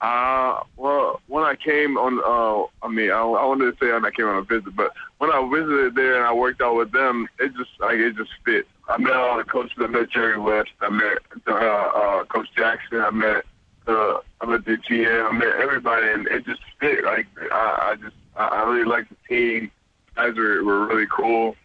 [0.00, 4.04] Uh, well, when I came on, uh, I mean, I, I wanted to say when
[4.04, 6.92] I came on a visit, but when I visited there and I worked out with
[6.92, 8.68] them, it just like it just fit.
[8.88, 9.76] I met all the coaches.
[9.78, 10.70] I met Jerry West.
[10.80, 13.00] I met uh, uh, Coach Jackson.
[13.00, 13.44] I met
[13.88, 15.28] uh, I met the GM.
[15.28, 17.04] I met everybody, and it just fit.
[17.04, 19.70] Like I, I just I really liked the team.
[20.14, 21.56] Guys were were really cool.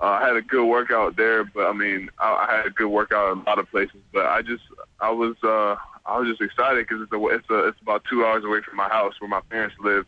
[0.00, 2.88] Uh, I had a good workout there, but I mean, I, I had a good
[2.88, 4.00] workout in a lot of places.
[4.12, 4.62] But I just,
[5.00, 8.24] I was, uh, I was just excited because it's a, it's a, it's about two
[8.24, 10.04] hours away from my house where my parents live.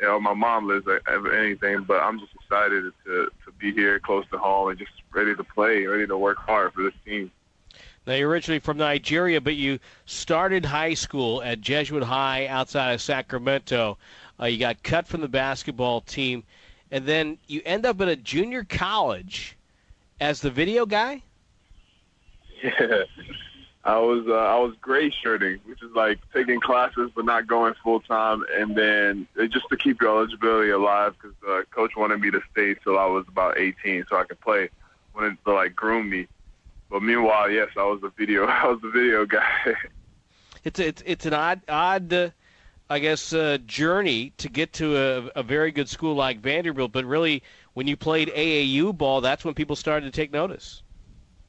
[0.00, 3.98] You know, my mom lives like anything, but I'm just excited to to be here
[3.98, 7.30] close to home and just ready to play, ready to work hard for this team.
[8.06, 13.00] Now, you're originally from Nigeria, but you started high school at Jesuit High outside of
[13.02, 13.98] Sacramento.
[14.40, 16.44] Uh, you got cut from the basketball team,
[16.92, 19.56] and then you end up at a junior college
[20.20, 21.22] as the video guy.
[22.62, 23.02] Yeah,
[23.84, 27.74] I was uh, I was gray shirting, which is like taking classes but not going
[27.82, 32.30] full time, and then just to keep your eligibility alive because uh, coach wanted me
[32.30, 34.70] to stay till I was about 18 so I could play.
[35.14, 36.28] Wanted to like groom me,
[36.90, 39.74] but meanwhile, yes, I was the video I was the video guy.
[40.64, 42.12] It's it's it's an odd odd.
[42.12, 42.30] Uh,
[42.88, 47.04] I guess uh, journey to get to a, a very good school like Vanderbilt, but
[47.04, 47.42] really,
[47.74, 50.82] when you played AAU ball, that's when people started to take notice.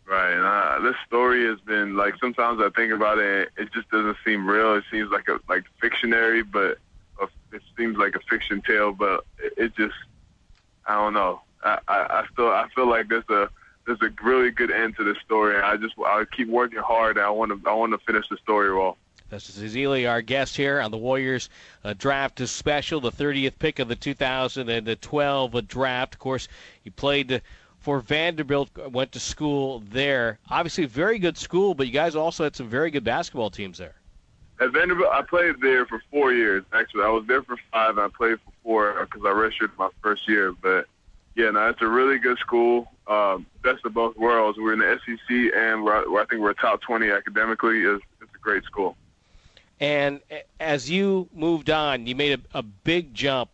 [0.08, 0.32] Right.
[0.32, 4.17] And uh, this story has been like sometimes I think about it, it just doesn't
[4.26, 4.76] seem real.
[4.76, 6.78] It seems like a like fictionary, but
[7.21, 8.93] uh, it seems like a fiction tale.
[8.93, 9.95] But it, it just
[10.86, 11.41] I don't know.
[11.63, 13.50] I, I I still I feel like there's a
[13.88, 15.60] there's a really good end to this story.
[15.60, 17.17] I just I keep working hard.
[17.17, 18.97] And I want to I want to finish the story well.
[19.30, 21.50] Festus Ezeli, our guest here on the Warriors
[21.84, 26.15] uh, draft is special, the 30th pick of the 2012 draft.
[26.15, 26.47] Of course,
[26.82, 27.41] he played
[27.80, 30.39] for Vanderbilt, went to school there.
[30.50, 33.95] Obviously, very good school, but you guys also had some very good basketball teams there.
[34.62, 36.63] At Vanderbilt, I played there for four years.
[36.71, 39.89] Actually, I was there for five, and I played for four because I redshirted my
[40.02, 40.54] first year.
[40.54, 40.88] But
[41.38, 42.91] yeah, no, it's a really good school.
[43.06, 44.58] Um, best of both worlds.
[44.58, 47.82] We're in the SEC, and we're, I think we're top 20 academically.
[47.82, 48.97] It's, it's a great school.
[49.80, 50.19] And
[50.60, 53.52] as you moved on, you made a, a big jump,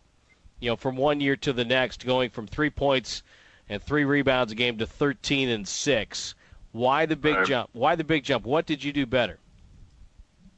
[0.60, 3.22] you know, from one year to the next, going from three points
[3.68, 6.34] and three rebounds a game to 13 and six.
[6.72, 7.68] Why the big jump?
[7.74, 8.46] Why the big jump?
[8.46, 9.38] What did you do better?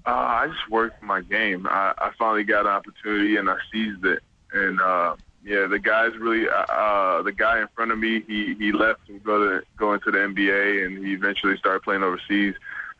[0.07, 1.67] Uh, I just worked my game.
[1.69, 4.23] I, I finally got an opportunity and I seized it.
[4.53, 6.49] And uh, yeah, the guys really.
[6.49, 9.95] Uh, uh the guy in front of me, he he left to go to go
[9.95, 12.55] into the NBA, and he eventually started playing overseas.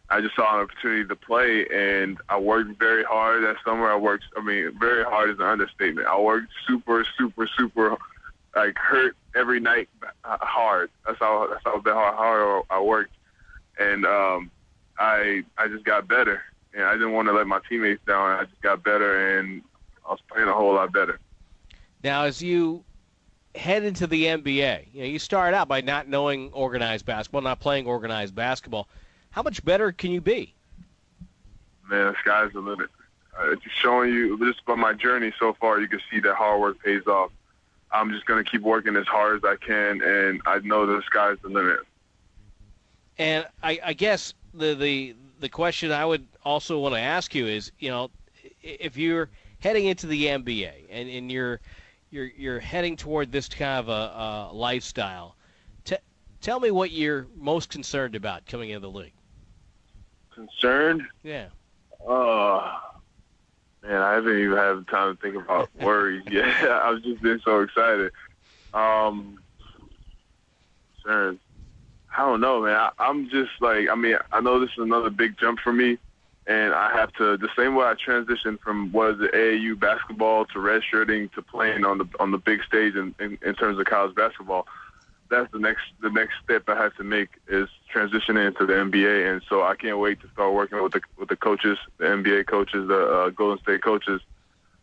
[0.09, 3.91] I just saw an opportunity to play, and I worked very hard that summer.
[3.91, 6.07] I worked, I mean, very hard is an understatement.
[6.07, 7.97] I worked super, super, super,
[8.55, 9.89] like hurt every night
[10.25, 10.91] uh, hard.
[11.05, 13.15] That's how that's how hard, hard I worked,
[13.81, 14.53] and um,
[15.01, 16.41] I I just got better,
[16.73, 18.39] and I didn't want to let my teammates down.
[18.39, 19.63] I just got better, and
[20.07, 21.19] I was playing a whole lot better.
[22.05, 22.85] Now, as you
[23.55, 27.61] head into the NBA, you know, you start out by not knowing organized basketball, not
[27.61, 28.89] playing organized basketball
[29.37, 30.55] how much better can you be?
[31.91, 32.89] Man, the sky's the limit.
[33.39, 35.79] Uh, it's showing you just by my journey so far.
[35.79, 37.31] You can see that hard work pays off.
[37.93, 41.03] I'm just going to keep working as hard as I can, and I know the
[41.03, 41.81] sky's the limit.
[43.19, 47.47] And I, I guess the, the the question I would also want to ask you
[47.47, 48.11] is, you know,
[48.63, 49.29] if you're
[49.59, 51.61] heading into the NBA and, and you're
[52.17, 55.37] you're you're heading toward this kind of a, a lifestyle,
[55.85, 55.97] t-
[56.41, 59.13] tell me what you're most concerned about coming into the league
[60.37, 61.03] concerned?
[61.25, 61.47] Yeah.
[62.07, 62.79] Uh,
[63.83, 66.47] man, I haven't even had time to think about worries yet.
[66.71, 68.13] I was just been so excited.
[68.73, 69.39] Um,
[71.03, 71.41] concerned.
[72.17, 72.77] I don't know, man.
[72.77, 75.99] I, I'm just like, I mean, I know this is another big jump for me,
[76.47, 80.59] and I have to the same way I transitioned from was it AAU basketball to
[80.59, 84.15] redshirting to playing on the on the big stage in, in, in terms of college
[84.15, 84.67] basketball
[85.29, 89.31] that's the next the next step I have to make is transitioning into the NBA,
[89.31, 92.47] and so I can't wait to start working with the with the coaches, the NBA
[92.47, 94.21] coaches, the uh, Golden State coaches,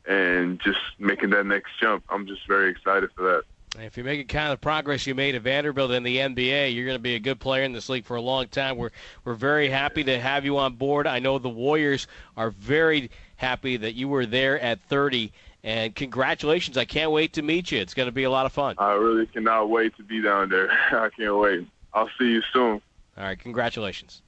[0.08, 2.04] and just making that next jump.
[2.10, 3.44] I'm just very excited for that.
[3.80, 6.86] If you make a kind of progress you made at Vanderbilt in the NBA, you're
[6.86, 8.78] going to be a good player in this league for a long time.
[8.78, 8.92] We're
[9.26, 11.08] we're very happy to have you on board.
[11.08, 12.06] I know the Warriors
[12.38, 15.32] are very happy that you were there at 30
[15.64, 16.78] and congratulations.
[16.78, 17.80] I can't wait to meet you.
[17.80, 18.76] It's going to be a lot of fun.
[18.78, 20.70] I really cannot wait to be down there.
[20.92, 21.68] I can't wait.
[21.94, 22.82] I'll see you soon.
[23.18, 23.40] All right.
[23.40, 24.22] Congratulations.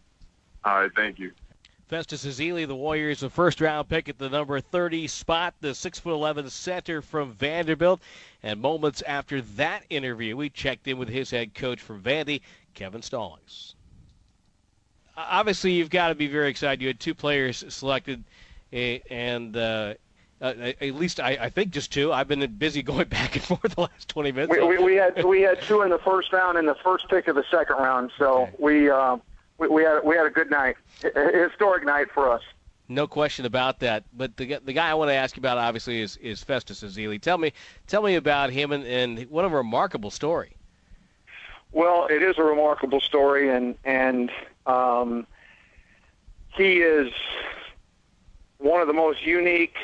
[0.64, 0.92] All right.
[0.96, 1.32] Thank you.
[1.88, 7.02] Festus Ezeli, the Warriors, first round pick at the number 30 spot, the 6'11 center
[7.02, 8.02] from Vanderbilt.
[8.42, 12.42] And moments after that interview, we checked in with his head coach from Vandy,
[12.74, 13.76] Kevin Stallings.
[15.16, 16.82] Obviously, you've got to be very excited.
[16.82, 18.24] You had two players selected,
[18.74, 19.94] eh, and uh,
[20.42, 22.12] uh, at least I, I think just two.
[22.12, 24.52] I've been busy going back and forth the last 20 minutes.
[24.52, 27.28] We, we, we had we had two in the first round and the first pick
[27.28, 28.12] of the second round.
[28.18, 28.56] So okay.
[28.60, 29.18] we, uh,
[29.58, 32.42] we we had we had a good night, a historic night for us.
[32.88, 34.04] No question about that.
[34.14, 37.22] But the the guy I want to ask you about obviously is is Festus Ezeli.
[37.22, 37.54] Tell me
[37.88, 40.56] tell me about him and, and what a remarkable story.
[41.72, 44.32] Well, it is a remarkable story, and and
[44.66, 45.28] um,
[46.56, 47.12] he is
[48.58, 49.76] one of the most unique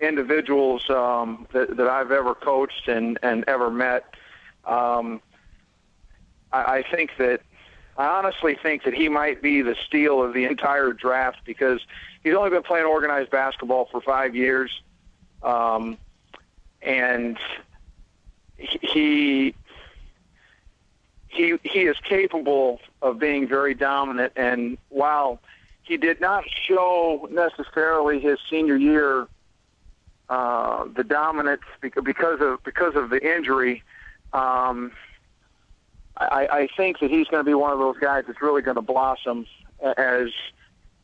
[0.00, 4.14] individuals um, that, that I've ever coached and, and ever met.
[4.64, 5.20] Um,
[6.52, 7.42] I, I think that
[8.00, 11.82] I honestly think that he might be the steal of the entire draft because
[12.24, 14.80] he's only been playing organized basketball for five years,
[15.42, 15.98] um,
[16.80, 17.36] and
[18.56, 19.54] he
[21.28, 24.32] he he is capable of being very dominant.
[24.34, 25.38] And while
[25.82, 29.28] he did not show necessarily his senior year
[30.30, 33.82] uh, the dominance because of because of the injury.
[34.32, 34.92] Um,
[36.16, 38.76] I, I think that he's going to be one of those guys that's really going
[38.76, 39.46] to blossom
[39.96, 40.28] as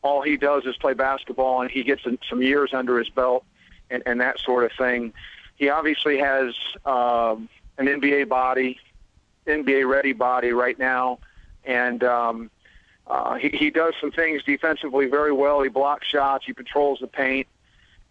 [0.03, 3.43] all he does is play basketball and he gets some years under his belt
[3.89, 5.13] and, and that sort of thing.
[5.55, 6.53] He obviously has
[6.85, 8.79] um, an NBA body,
[9.47, 11.19] NBA ready body right now,
[11.65, 12.51] and um,
[13.07, 15.61] uh, he, he does some things defensively very well.
[15.61, 16.45] He blocks shots.
[16.45, 17.47] He patrols the paint.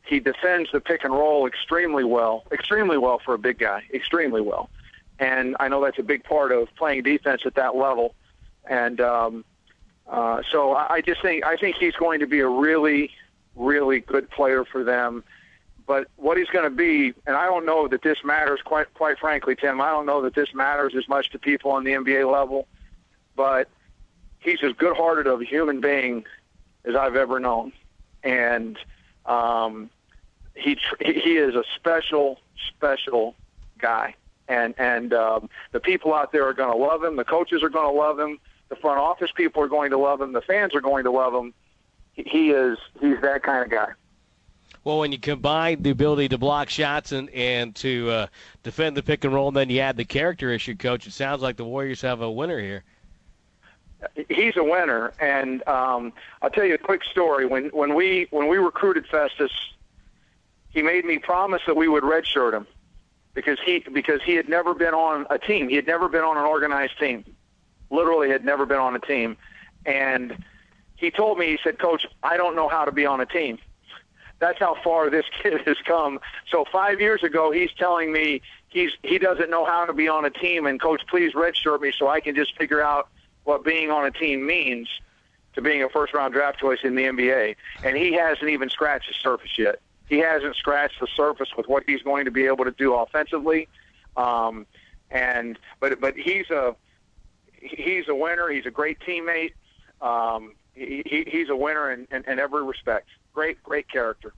[0.02, 4.40] He defends the pick and roll extremely well, extremely well for a big guy, extremely
[4.40, 4.70] well.
[5.18, 8.14] And I know that's a big part of playing defense at that level.
[8.68, 9.44] And um,
[10.09, 13.11] uh, so I, I just think I think he's going to be a really,
[13.55, 15.24] really good player for them.
[15.87, 18.61] But what he's going to be, and I don't know that this matters.
[18.64, 21.85] Quite quite frankly, Tim, I don't know that this matters as much to people on
[21.85, 22.66] the NBA level.
[23.37, 23.68] But
[24.40, 26.24] he's as good-hearted of a human being
[26.85, 27.72] as I've ever known,
[28.22, 28.79] and
[29.26, 29.90] um,
[30.55, 33.35] he he is a special special
[33.79, 34.14] guy,
[34.48, 37.16] and and um, the people out there are going to love him.
[37.16, 38.38] The coaches are going to love him.
[38.68, 40.32] The front office people are going to love him.
[40.32, 41.54] The fans are going to love him.
[42.14, 43.92] He is he's that kind of guy.
[44.85, 48.26] Well, when you combine the ability to block shots and and to uh,
[48.62, 51.42] defend the pick and roll, and then you add the character issue, coach, it sounds
[51.42, 52.85] like the Warriors have a winner here
[54.28, 55.12] he's a winner.
[55.20, 57.46] And um, I'll tell you a quick story.
[57.46, 59.52] When when we when we recruited Festus,
[60.70, 62.66] he made me promise that we would redshirt him
[63.37, 65.68] because he because he had never been on a team.
[65.68, 67.25] He had never been on an organized team.
[67.90, 69.37] Literally, had never been on a team.
[69.85, 70.42] And
[70.96, 73.59] he told me, he said, Coach, I don't know how to be on a team.
[74.40, 76.18] That's how far this kid has come.
[76.51, 80.25] So five years ago, he's telling me he's he doesn't know how to be on
[80.25, 83.09] a team, and Coach, please redshirt me so I can just figure out
[83.44, 84.88] what being on a team means
[85.53, 87.55] to being a first round draft choice in the NBA.
[87.85, 89.81] And he hasn't even scratched the surface yet.
[90.08, 93.68] He hasn't scratched the surface with what he's going to be able to do offensively.
[94.16, 94.66] Um,
[95.10, 96.74] and but but he's a
[97.52, 98.48] he's a winner.
[98.48, 99.52] He's a great teammate.
[100.00, 103.08] Um, he, he, he's a winner in, in, in every respect.
[103.32, 104.32] Great great character.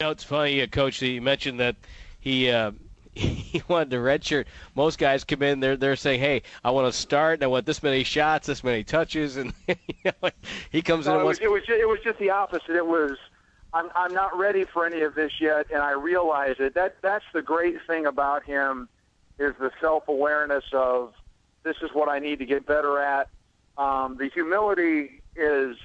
[0.00, 1.00] You know, it's funny, uh, Coach.
[1.00, 1.76] That you mentioned that
[2.20, 2.72] he uh,
[3.14, 4.46] he wanted the redshirt.
[4.74, 7.66] Most guys come in, they're they're saying, "Hey, I want to start, and I want
[7.66, 10.30] this many shots, this many touches," and you know,
[10.70, 11.20] he comes no, in.
[11.20, 12.76] It was, was, it was just, it was just the opposite.
[12.76, 13.16] It was,
[13.72, 16.74] I'm I'm not ready for any of this yet, and I realize it.
[16.74, 18.88] That that's the great thing about him,
[19.38, 21.12] is the self awareness of
[21.64, 23.28] this is what I need to get better at.
[23.76, 25.76] Um, the humility is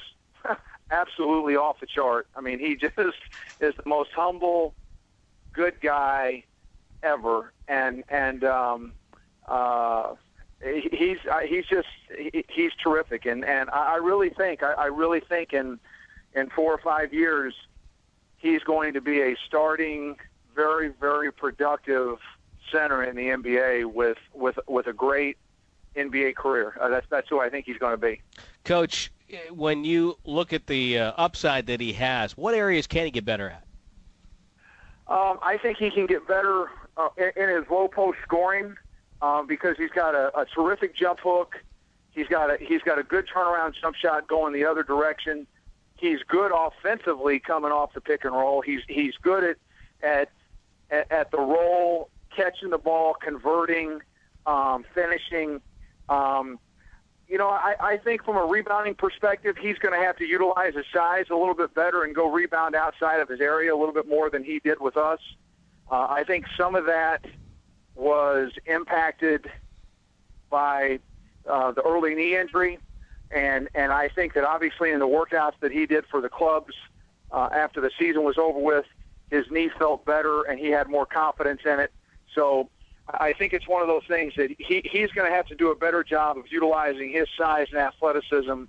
[0.91, 2.27] absolutely off the chart.
[2.35, 3.13] I mean, he just is
[3.75, 4.73] the most humble,
[5.51, 6.45] good guy
[7.01, 8.93] ever, and and um,
[9.47, 10.15] uh,
[10.61, 11.89] he's uh, he's just
[12.49, 15.79] he's terrific, and and I really think I, I really think in
[16.33, 17.53] in four or five years
[18.43, 20.17] he's going to be a starting,
[20.53, 22.19] very very productive
[22.71, 25.37] center in the NBA with with with a great
[25.95, 26.75] NBA career.
[26.79, 28.21] Uh, that's that's who I think he's going to be.
[28.65, 29.11] Coach,
[29.51, 33.25] when you look at the uh, upside that he has, what areas can he get
[33.25, 33.63] better at?
[35.07, 38.75] Um, I think he can get better uh, in, in his low post scoring
[39.21, 41.55] um, because he's got a, a terrific jump hook.
[42.11, 45.47] He's got a he's got a good turnaround jump shot going the other direction.
[45.95, 48.61] He's good offensively coming off the pick and roll.
[48.61, 49.57] He's he's good at
[50.01, 50.29] at
[51.09, 54.01] at, the roll, catching the ball, converting,
[54.45, 55.61] um, finishing.
[56.09, 56.59] Um,
[57.27, 60.75] you know, I, I think from a rebounding perspective, he's going to have to utilize
[60.75, 63.93] his size a little bit better and go rebound outside of his area a little
[63.93, 65.19] bit more than he did with us.
[65.89, 67.25] Uh, I think some of that
[67.95, 69.49] was impacted
[70.49, 70.99] by
[71.49, 72.77] uh, the early knee injury,
[73.33, 76.73] and and I think that obviously in the workouts that he did for the clubs
[77.31, 78.85] uh, after the season was over with,
[79.29, 81.91] his knee felt better and he had more confidence in it.
[82.35, 82.69] So
[83.07, 85.71] I think it's one of those things that he he's going to have to do
[85.71, 88.63] a better job of utilizing his size and athleticism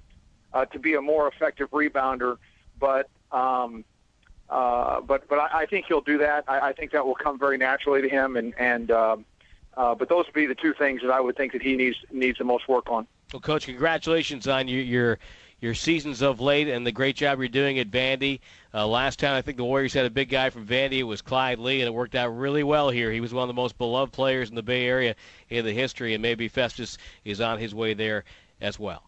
[0.53, 2.38] uh, to be a more effective rebounder.
[2.81, 3.85] But um,
[4.48, 6.44] uh, but but I, I think he'll do that.
[6.48, 8.37] I, I think that will come very naturally to him.
[8.37, 9.24] And and um,
[9.77, 11.96] uh, but those would be the two things that I would think that he needs
[12.11, 13.07] needs the most work on.
[13.32, 15.18] Well, coach, congratulations on your your
[15.60, 18.40] your seasons of late and the great job you're doing at Vandy.
[18.74, 20.98] Uh, last time I think the Warriors had a big guy from Vandy.
[20.98, 23.10] It was Clyde Lee, and it worked out really well here.
[23.10, 25.14] He was one of the most beloved players in the Bay Area
[25.48, 28.24] in the history, and maybe Festus is on his way there
[28.60, 29.04] as well.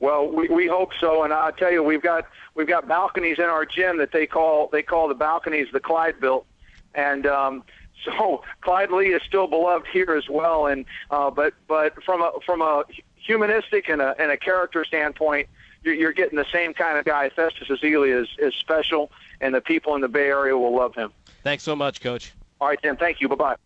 [0.00, 3.44] Well, we, we hope so, and I'll tell you, we've got we've got balconies in
[3.44, 6.46] our gym that they call they call the balconies the Clyde built,
[6.94, 7.62] and um,
[8.04, 10.66] so Clyde Lee is still beloved here as well.
[10.66, 12.84] And uh, but but from a from a
[13.26, 15.48] humanistic and a and a character standpoint,
[15.82, 17.28] you're, you're getting the same kind of guy.
[17.28, 19.10] Festus Ezeli is is special,
[19.40, 21.12] and the people in the Bay Area will love him.
[21.42, 22.32] Thanks so much, Coach.
[22.60, 22.96] All right, Tim.
[22.96, 23.28] Thank you.
[23.28, 23.56] Bye bye.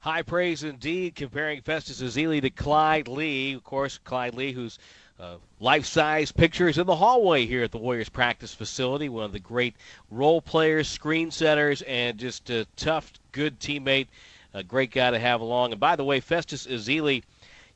[0.00, 3.54] High praise indeed, comparing Festus Ezeli to Clyde Lee.
[3.54, 4.78] Of course, Clyde Lee, who's
[5.18, 9.08] uh, life-size pictures in the hallway here at the Warriors practice facility.
[9.08, 9.76] One of the great
[10.10, 14.08] role players, screen setters, and just a tough, good teammate.
[14.52, 15.72] A great guy to have along.
[15.72, 17.22] And by the way, Festus Ezeli,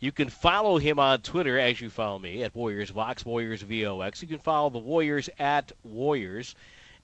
[0.01, 4.23] You can follow him on Twitter as you follow me at Warriors Vox, Warriors VOX.
[4.23, 6.55] You can follow the Warriors at Warriors.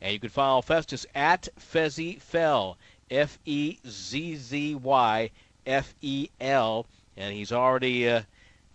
[0.01, 2.78] And you can follow Festus at Fezzy Fel,
[3.11, 5.30] F E Z Z Y
[5.66, 6.86] F E L.
[7.16, 8.22] And he's already uh,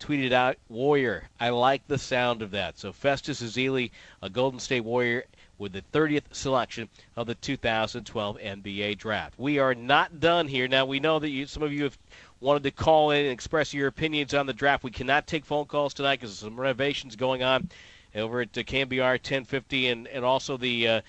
[0.00, 1.30] tweeted out Warrior.
[1.38, 2.78] I like the sound of that.
[2.78, 3.90] So Festus Ezeli,
[4.20, 5.24] a Golden State Warrior,
[5.56, 9.38] with the 30th selection of the 2012 NBA Draft.
[9.38, 10.66] We are not done here.
[10.68, 11.98] Now we know that you, some of you have
[12.40, 14.84] wanted to call in and express your opinions on the draft.
[14.84, 17.68] We cannot take phone calls tonight because some renovations going on
[18.14, 21.00] over at uh, KNBR 1050 and and also the uh,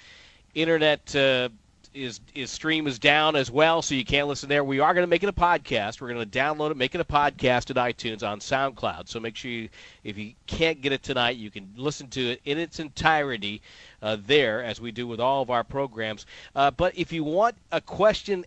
[0.53, 1.15] internet.
[1.15, 1.49] Uh,
[1.93, 4.63] is is stream is down as well, so you can't listen there.
[4.63, 5.99] We are going to make it a podcast.
[5.99, 9.09] We're going to download it, make it a podcast at iTunes on SoundCloud.
[9.09, 9.69] So make sure you,
[10.03, 13.61] if you can't get it tonight, you can listen to it in its entirety
[14.01, 16.25] uh, there, as we do with all of our programs.
[16.55, 18.45] Uh, but if you want a question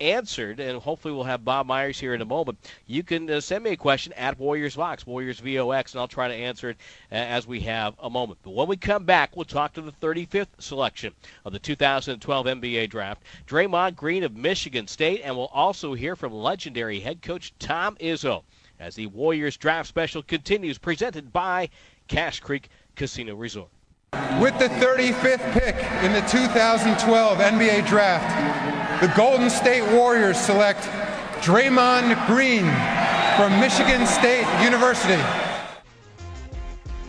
[0.00, 3.64] answered, and hopefully we'll have Bob Myers here in a moment, you can uh, send
[3.64, 6.76] me a question at Warriors Vox, Warriors VOX, and I'll try to answer it
[7.10, 8.38] uh, as we have a moment.
[8.42, 11.12] But when we come back, we'll talk to the 35th selection
[11.44, 16.32] of the 2012 NBA Draft, Draymond Green of Michigan State, and we'll also hear from
[16.32, 18.42] legendary head coach Tom Izzo
[18.78, 21.68] as the Warriors Draft Special continues, presented by
[22.08, 23.70] Cache Creek Casino Resort.
[24.40, 30.80] With the 35th pick in the 2012 NBA Draft, the Golden State Warriors select
[31.40, 32.64] Draymond Green
[33.36, 35.22] from Michigan State University.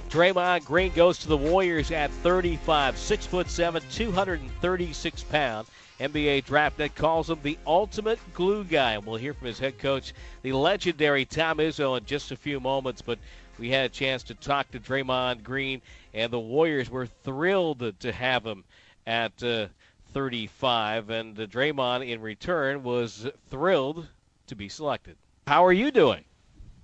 [0.10, 5.70] Draymond Green goes to the Warriors at 35, six foot seven, 236 pounds.
[6.00, 8.98] NBA Draft Net calls him the ultimate glue guy.
[8.98, 13.02] We'll hear from his head coach, the legendary Tom Izzo, in just a few moments.
[13.02, 13.20] But
[13.60, 15.82] we had a chance to talk to Draymond Green,
[16.14, 18.64] and the Warriors were thrilled to have him
[19.08, 19.68] at uh,
[20.14, 21.10] 35.
[21.10, 24.08] And uh, Draymond, in return, was thrilled
[24.48, 25.16] to be selected.
[25.48, 26.24] How are you doing?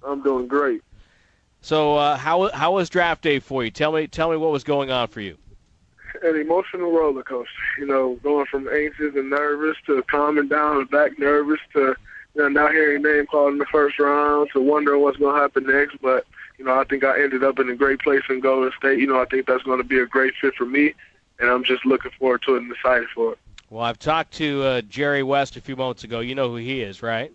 [0.04, 0.82] I'm doing great.
[1.62, 3.70] So, uh, how how was draft day for you?
[3.70, 5.38] Tell me tell me what was going on for you.
[6.24, 7.52] An emotional roller coaster.
[7.78, 11.96] You know, going from anxious and nervous to calming down and back nervous to
[12.34, 15.36] you know now hearing your name called in the first round to wondering what's going
[15.36, 15.98] to happen next.
[16.02, 16.26] But
[16.62, 19.00] you know, I think I ended up in a great place in Golden State.
[19.00, 20.94] You know, I think that's going to be a great fit for me,
[21.40, 23.40] and I'm just looking forward to it and excited for it.
[23.72, 26.20] Well, I've talked to uh, Jerry West a few moments ago.
[26.20, 27.34] You know who he is, right?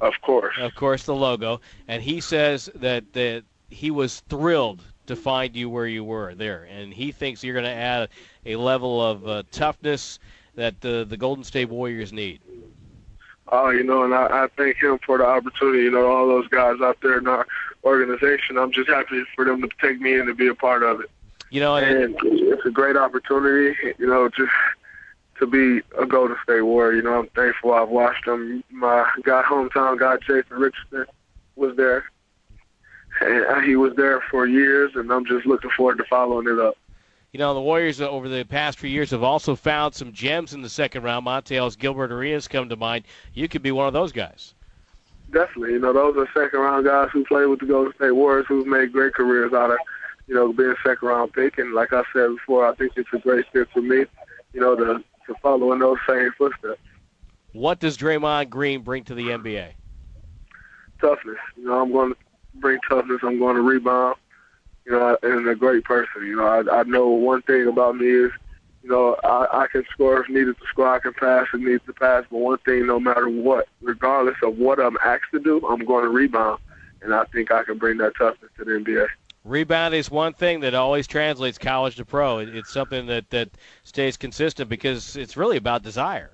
[0.00, 0.54] Of course.
[0.58, 1.62] Of course, the logo.
[1.88, 6.68] And he says that, that he was thrilled to find you where you were there.
[6.70, 8.10] And he thinks you're going to add
[8.44, 10.18] a level of uh, toughness
[10.56, 12.42] that the, the Golden State Warriors need.
[13.50, 15.84] Oh, you know, and I, I thank him for the opportunity.
[15.84, 17.46] You know, all those guys out there in our
[17.84, 18.58] organization.
[18.58, 21.10] I'm just happy for them to take me in to be a part of it.
[21.50, 23.74] You know, and it's a great opportunity.
[23.98, 24.52] You know, just
[25.38, 26.96] to be a Golden State Warrior.
[26.96, 28.62] You know, I'm thankful I've watched them.
[28.70, 31.06] My guy, hometown guy, Jason Richardson,
[31.56, 32.04] was there.
[33.20, 36.76] And he was there for years, and I'm just looking forward to following it up.
[37.32, 40.54] You know, the Warriors uh, over the past few years have also found some gems
[40.54, 41.26] in the second round.
[41.26, 43.04] Monta Gilbert Arenas come to mind.
[43.34, 44.54] You could be one of those guys.
[45.30, 45.72] Definitely.
[45.72, 48.66] You know, those are second round guys who played with the Golden State Warriors who've
[48.66, 49.76] made great careers out of,
[50.26, 51.58] you know, being second round pick.
[51.58, 54.06] And like I said before, I think it's a great fit for me,
[54.54, 56.80] you know, to, to follow in those same footsteps.
[57.52, 59.72] What does Draymond Green bring to the NBA?
[61.00, 61.36] Toughness.
[61.56, 62.18] You know, I'm going to
[62.54, 63.20] bring toughness.
[63.22, 64.16] I'm going to rebound.
[64.88, 66.26] You know, and a great person.
[66.26, 68.32] You know, I, I know one thing about me is,
[68.82, 70.88] you know, I, I can score if needed to score.
[70.88, 72.24] I can pass if needed to pass.
[72.30, 76.04] But one thing, no matter what, regardless of what I'm asked to do, I'm going
[76.04, 76.60] to rebound.
[77.02, 79.08] And I think I can bring that toughness to the NBA.
[79.44, 82.38] Rebound is one thing that always translates college to pro.
[82.38, 83.50] It's something that, that
[83.84, 86.30] stays consistent because it's really about desire.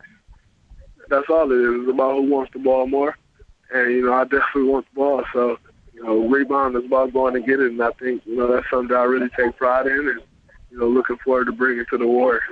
[1.09, 1.81] That's all it is.
[1.81, 3.17] It's about who wants the ball more.
[3.73, 5.25] And, you know, I definitely want the ball.
[5.33, 5.59] So,
[5.95, 7.73] you know, rebound is about going to get it.
[7.73, 10.09] And I think, you know, that's something I really take pride in.
[10.09, 10.21] And,
[10.71, 12.43] you know, looking forward to bringing to the Warriors.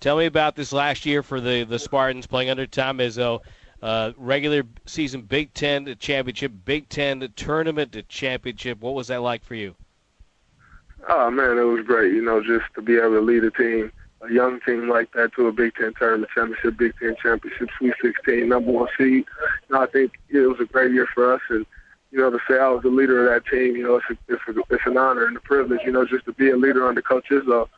[0.00, 3.40] Tell me about this last year for the, the Spartans playing under Tom Izzo.
[3.82, 8.80] Uh, regular season Big Ten championship, Big Ten tournament to championship.
[8.80, 9.74] What was that like for you?
[11.08, 12.12] Oh man, it was great.
[12.14, 13.90] You know, just to be able to lead a team,
[14.20, 17.94] a young team like that, to a Big Ten tournament championship, Big Ten championship, Sweet
[18.00, 19.24] 16, number one seed.
[19.24, 19.24] You
[19.70, 21.66] know, I think it was a great year for us, and
[22.12, 24.32] you know, to say I was the leader of that team, you know, it's a,
[24.32, 25.80] it's, a, it's an honor and a privilege.
[25.84, 27.68] You know, just to be a leader under Coach Izzo,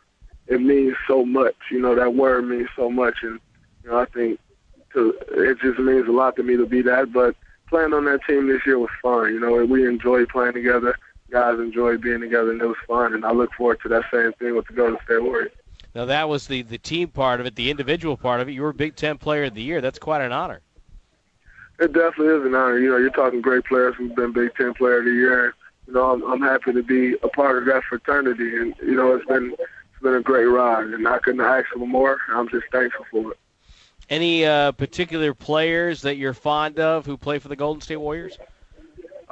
[0.49, 1.55] it means so much.
[1.71, 3.39] You know, that word means so much, and
[3.85, 4.41] you know, I think
[4.93, 7.13] to it just means a lot to me to be that.
[7.13, 7.37] But
[7.69, 9.33] playing on that team this year was fun.
[9.33, 10.99] You know, we enjoyed playing together.
[11.31, 13.15] Guys enjoyed being together, and it was fun.
[13.15, 15.53] And I look forward to that same thing with the Golden State Warriors.
[15.95, 18.53] Now that was the the team part of it, the individual part of it.
[18.53, 19.81] You were Big Ten Player of the Year.
[19.81, 20.61] That's quite an honor.
[21.81, 22.79] It definitely is an honor.
[22.79, 25.55] You know, you're talking great players who've been Big Ten Player of the Year.
[25.87, 29.15] You know, I'm, I'm happy to be a part of that fraternity, and you know,
[29.15, 32.19] it's been it's been a great ride, and I couldn't ask for more.
[32.33, 33.39] I'm just thankful for it.
[34.09, 38.39] Any uh, particular players that you're fond of who play for the Golden State Warriors?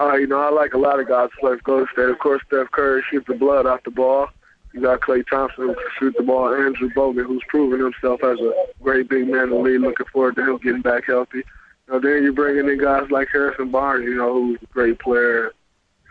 [0.00, 2.08] Uh, you know, I like a lot of guys who play for Golden State.
[2.08, 4.28] Of course, Steph Curry shoots the blood off the ball.
[4.72, 6.54] You got Klay Thompson who can shoot the ball.
[6.54, 9.82] Andrew Bogut, who's proven himself as a great big man in the league.
[9.82, 11.44] Looking forward to him getting back healthy.
[11.86, 14.98] You know, then you're bringing in guys like Harrison Barnes, you know, who's a great
[14.98, 15.52] player.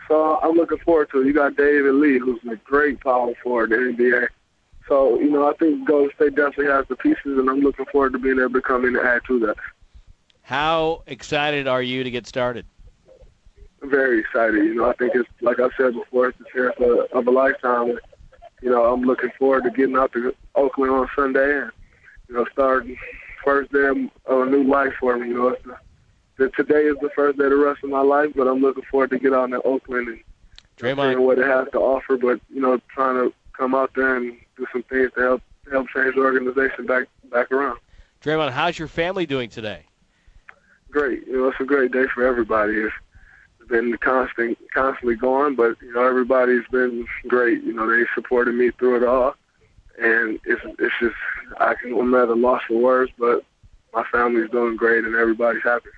[0.07, 1.27] So I'm looking forward to it.
[1.27, 4.27] You got David Lee, who's a great power forward in the NBA.
[4.87, 8.11] So, you know, I think Golden State definitely has the pieces, and I'm looking forward
[8.13, 9.55] to being able to come in and add to that.
[10.41, 12.65] How excited are you to get started?
[13.81, 14.65] I'm very excited.
[14.65, 17.31] You know, I think it's, like I said before, it's the chance of, of a
[17.31, 17.97] lifetime.
[18.61, 21.71] You know, I'm looking forward to getting out to Oakland on Sunday and,
[22.27, 22.97] you know, starting
[23.43, 23.87] first day
[24.25, 25.29] of a new life for me.
[25.29, 25.65] You know, it's
[26.37, 28.83] the, today is the first day of the rest of my life, but I'm looking
[28.89, 30.19] forward to get out to Oakland and
[30.77, 31.13] Draymond.
[31.13, 32.17] seeing what it has to offer.
[32.17, 35.87] But, you know, trying to come out there and do some things to help help
[35.89, 37.79] change the organization back back around.
[38.23, 39.85] Draymond, how's your family doing today?
[40.89, 41.25] Great.
[41.27, 42.73] You know, it's a great day for everybody.
[42.73, 42.93] It's
[43.69, 47.63] been constant, constantly going, but you know, everybody's been great.
[47.63, 49.35] You know, they supported me through it all,
[50.01, 51.15] and it's it's just
[51.59, 53.43] I can I'm at a loss for words, but
[53.93, 55.89] my family's doing great and everybody's happy.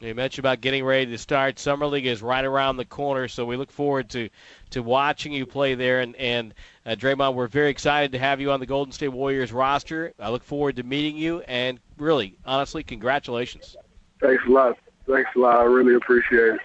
[0.00, 1.58] You mentioned about getting ready to start.
[1.58, 4.30] Summer League is right around the corner, so we look forward to,
[4.70, 6.00] to watching you play there.
[6.00, 6.54] And, and
[6.86, 10.14] uh, Draymond, we're very excited to have you on the Golden State Warriors roster.
[10.18, 13.76] I look forward to meeting you, and really, honestly, congratulations.
[14.22, 14.78] Thanks a lot.
[15.06, 15.56] Thanks a lot.
[15.56, 16.60] I really appreciate it.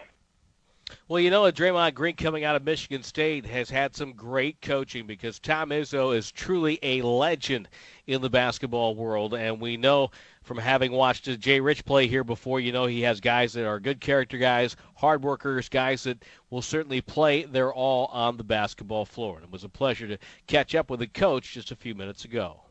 [1.08, 5.06] Well, you know, Draymond Green coming out of Michigan State has had some great coaching
[5.06, 7.70] because Tom Izzo is truly a legend
[8.08, 10.12] in the basketball world, and we know
[10.44, 13.80] from having watched Jay Rich play here before, you know he has guys that are
[13.80, 19.06] good character guys, hard workers, guys that will certainly play their all on the basketball
[19.06, 19.38] floor.
[19.38, 20.18] And it was a pleasure to
[20.48, 22.62] catch up with the coach just a few minutes ago.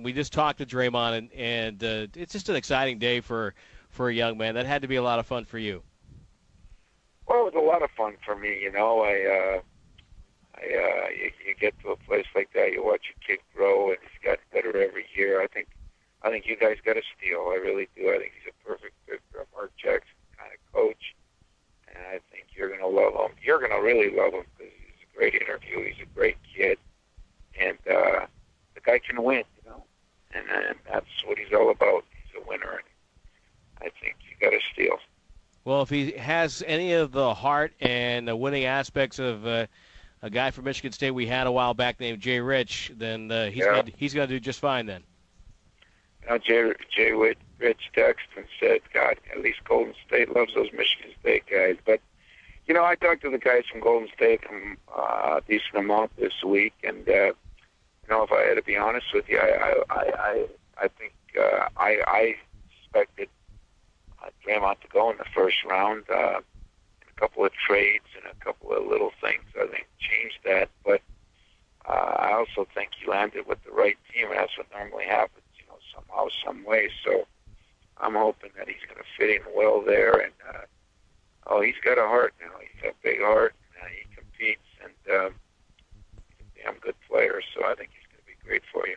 [0.00, 3.54] We just talked to Draymond, and, and uh, it's just an exciting day for
[3.90, 4.54] for a young man.
[4.54, 5.82] That had to be a lot of fun for you.
[7.26, 8.60] Well, it was a lot of fun for me.
[8.60, 9.60] You know, I, uh,
[10.56, 13.88] I, uh, you, you get to a place like that, you watch your kid grow,
[13.88, 15.40] and he's gotten better every year.
[15.42, 15.68] I think,
[16.22, 17.50] I think you guys got a steal.
[17.50, 18.10] I really do.
[18.10, 21.14] I think he's a perfect fit for Mark Jackson kind of coach,
[21.88, 23.36] and I think you're gonna love him.
[23.42, 25.84] You're gonna really love him because he's a great interview.
[25.84, 26.78] He's a great kid,
[27.58, 28.26] and uh,
[28.74, 29.44] the guy can win.
[29.62, 29.84] You know,
[30.34, 32.04] and, and that's what he's all about.
[32.10, 32.88] He's a winner, and
[33.80, 34.98] I think you got a steal.
[35.64, 39.66] Well, if he has any of the heart and the winning aspects of uh,
[40.22, 43.46] a guy from Michigan State we had a while back named Jay Rich, then uh,
[43.46, 43.76] he's Yeah.
[43.82, 45.02] gonna, he's going to do just fine then.
[46.28, 51.44] Know, Jay, Jay Rich Dexton said, God, at least Golden State loves those Michigan State
[51.50, 51.76] guys.
[51.84, 52.00] But,
[52.66, 56.16] you know, I talked to the guys from Golden State from uh, a decent amount
[56.16, 57.34] this week, and, uh, you
[58.10, 60.46] know, if I had to be honest with you, I, I, I, I,
[60.82, 62.36] I think uh, I, I
[62.86, 63.28] expected
[64.24, 66.04] uh, Draymond to go in the first round.
[66.10, 66.40] Uh,
[67.16, 70.68] a couple of trades and a couple of little things, I think, changed that.
[70.84, 71.00] But
[71.86, 75.44] uh, I also think he landed with the right team, and that's what normally happens,
[75.58, 76.90] you know, somehow, some way.
[77.04, 77.26] So
[77.98, 80.14] I'm hoping that he's going to fit in well there.
[80.18, 80.64] And uh,
[81.46, 82.58] oh, he's got a heart now.
[82.60, 83.54] He's got a big heart.
[83.76, 85.34] And, uh, he competes, and um,
[86.36, 87.40] he's a damn good player.
[87.54, 88.96] So I think he's going to be great for you.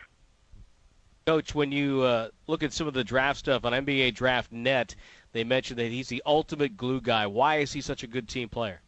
[1.28, 4.94] Coach, when you uh, look at some of the draft stuff on NBA Draft Net,
[5.32, 7.26] they mentioned that he's the ultimate glue guy.
[7.26, 8.80] Why is he such a good team player?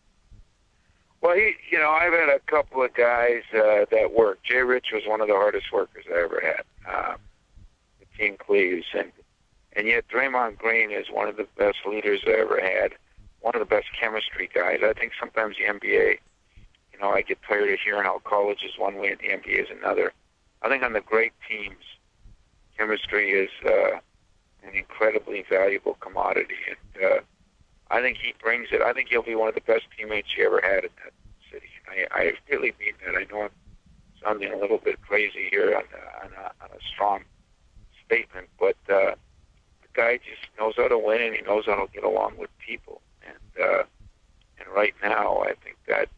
[1.21, 4.43] Well, he, you know, I've had a couple of guys uh, that work.
[4.43, 6.63] Jay Rich was one of the hardest workers I ever had.
[6.91, 7.17] Um,
[7.99, 9.13] the team Cleaves, and
[9.75, 12.93] and yet Draymond Green is one of the best leaders I ever had.
[13.43, 14.79] One of the best chemistry guys.
[14.83, 16.17] I think sometimes the NBA,
[16.95, 19.65] you know, I get tired of hearing how college is one way and the NBA
[19.65, 20.15] is another.
[20.63, 21.85] I think on the great teams,
[22.81, 23.99] chemistry is uh,
[24.67, 27.21] an incredibly valuable commodity, and uh,
[27.91, 28.81] I think he brings it.
[28.81, 31.13] I think he'll be one of the best teammates you ever had in that
[31.53, 31.69] city.
[31.89, 33.17] I, I really mean that.
[33.17, 33.51] I know I'm
[34.23, 37.21] sounding a little bit crazy here on, a, on, a, on a strong
[38.07, 39.15] statement, but uh,
[39.83, 42.51] the guy just knows how to win and he knows how to get along with
[42.67, 43.03] people.
[43.27, 43.83] And uh,
[44.59, 46.09] and right now, I think that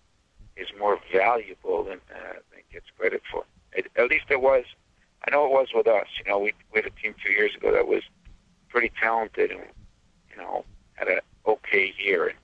[0.57, 3.45] is more valuable than uh, than gets credit for.
[3.73, 4.65] It, at least it was.
[5.27, 6.07] I know it was with us.
[6.19, 8.03] You know, we we had a team two years ago that was
[8.69, 9.63] pretty talented and
[10.31, 10.65] you know
[10.95, 12.29] had a okay year.
[12.29, 12.39] And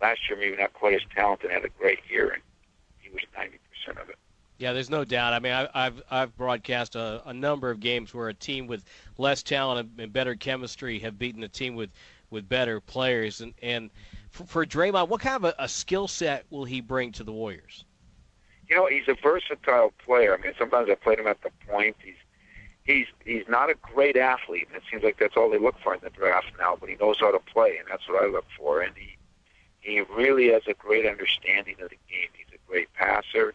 [0.00, 2.42] last year, maybe not quite as talented, had a great year, and
[2.98, 4.16] he was 90% of it.
[4.58, 5.32] Yeah, there's no doubt.
[5.32, 8.84] I mean, I, I've I've broadcast a, a number of games where a team with
[9.18, 11.92] less talent and better chemistry have beaten a team with
[12.30, 13.40] with better players.
[13.40, 13.90] And and
[14.30, 17.32] for, for Draymond, what kind of a, a skill set will he bring to the
[17.32, 17.84] Warriors?
[18.68, 20.38] You know, he's a versatile player.
[20.38, 21.96] I mean, sometimes I played him at the point.
[22.02, 22.14] He's
[22.84, 26.00] he's he's not a great athlete, it seems like that's all they look for in
[26.02, 26.76] the draft now.
[26.78, 28.80] But he knows how to play, and that's what I look for.
[28.80, 29.16] And he
[29.80, 32.28] he really has a great understanding of the game.
[32.34, 33.54] He's a great passer.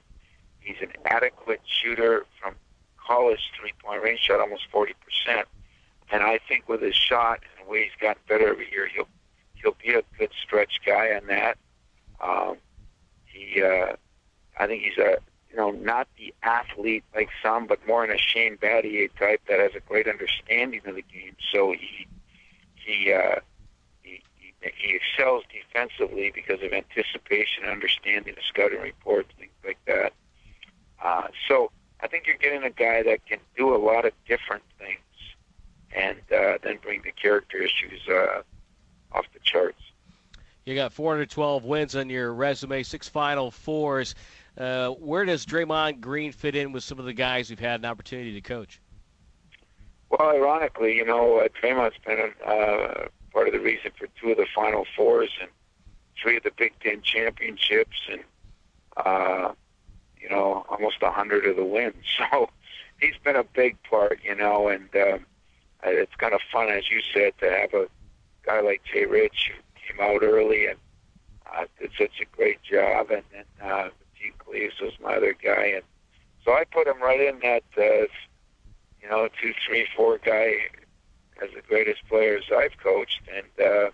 [0.60, 2.56] He's an adequate shooter from
[2.98, 4.92] college three-point range, shot almost 40%.
[6.12, 9.08] And I think with his shot and the way he's gotten better every year, he'll
[9.56, 11.58] he'll be a good stretch guy on that.
[12.22, 12.58] Um,
[13.26, 13.96] he, uh,
[14.58, 15.18] I think he's a
[15.50, 19.60] you know not the athlete like some, but more in a Shane Battier type that
[19.60, 21.36] has a great understanding of the game.
[21.52, 22.08] So he
[22.76, 23.40] he uh,
[24.04, 30.14] he, he he excels defensively because of anticipation, understanding the scouting reports, things like that.
[31.04, 31.72] Uh, so
[32.02, 35.00] I think you're getting a guy that can do a lot of different things
[35.96, 38.42] and uh, then bring the character issues uh,
[39.12, 39.82] off the charts.
[40.68, 44.16] You got 412 wins on your resume, six Final Fours.
[44.58, 47.86] Uh, where does Draymond Green fit in with some of the guys who've had an
[47.86, 48.82] opportunity to coach?
[50.10, 54.38] Well, ironically, you know, uh, Draymond's been uh, part of the reason for two of
[54.38, 55.50] the Final Fours and
[56.22, 58.24] three of the Big Ten championships, and
[58.98, 59.54] uh,
[60.20, 61.96] you know, almost a hundred of the wins.
[62.30, 62.50] So
[63.00, 65.26] he's been a big part, you know, and um,
[65.84, 67.88] it's kind of fun, as you said, to have a
[68.44, 70.78] guy like Jay Rich who came out early and
[71.56, 75.68] uh, did such a great job, and then uh, Mateen Cleaves was my other guy,
[75.76, 75.84] and
[76.44, 78.08] so I put him right in that, uh,
[79.02, 80.56] you know, two, three, four guy
[81.42, 83.90] as the greatest players I've coached, and uh,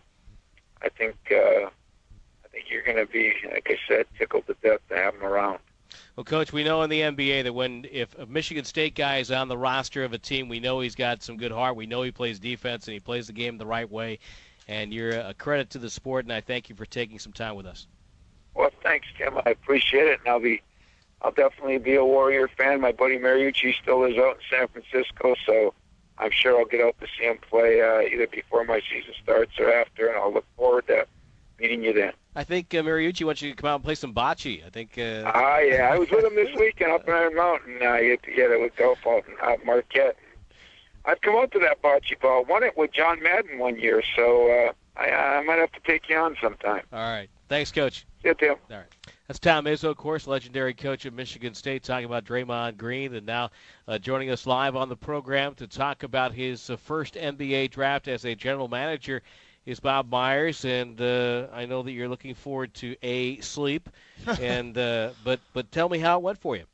[0.81, 4.81] I think uh, I think you're going to be, like I said, tickled to death
[4.89, 5.59] to have him around.
[6.15, 9.31] Well, coach, we know in the NBA that when if a Michigan State guy is
[9.31, 11.75] on the roster of a team, we know he's got some good heart.
[11.75, 14.19] We know he plays defense and he plays the game the right way.
[14.67, 17.55] And you're a credit to the sport, and I thank you for taking some time
[17.55, 17.87] with us.
[18.55, 19.37] Well, thanks, Tim.
[19.45, 20.61] I appreciate it, and I'll be,
[21.21, 22.81] I'll definitely be a Warrior fan.
[22.81, 25.73] My buddy Mariucci still lives out in San Francisco, so
[26.17, 29.59] I'm sure I'll get out to see him play uh, either before my season starts
[29.59, 31.07] or after, and I'll look forward to
[31.59, 32.13] meeting you then.
[32.35, 34.65] I think uh, Mariucci wants you to come out and play some bocce.
[34.65, 34.97] I think.
[34.97, 35.23] Uh...
[35.33, 37.77] Ah, yeah, I was with him this weekend up in Iron Mountain.
[37.81, 40.17] Uh, get together with golf out in uh, Marquette.
[41.05, 42.45] I've come out to that bocce ball.
[42.45, 46.09] Won it with John Madden one year, so uh, I, I might have to take
[46.09, 46.83] you on sometime.
[46.91, 47.29] All right.
[47.49, 48.05] Thanks, Coach.
[48.21, 48.55] See you, Tim.
[48.71, 48.85] All right.
[49.27, 53.25] That's Tom Izzo, of course, legendary coach of Michigan State, talking about Draymond Green, and
[53.25, 53.51] now
[53.87, 58.07] uh, joining us live on the program to talk about his uh, first NBA draft
[58.07, 59.21] as a general manager
[59.65, 63.89] is Bob Myers, and uh, I know that you're looking forward to a sleep.
[64.41, 66.65] and uh, but but tell me how it went for you.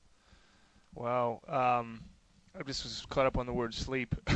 [0.95, 2.01] Well, um,
[2.59, 4.13] I just was caught up on the word sleep.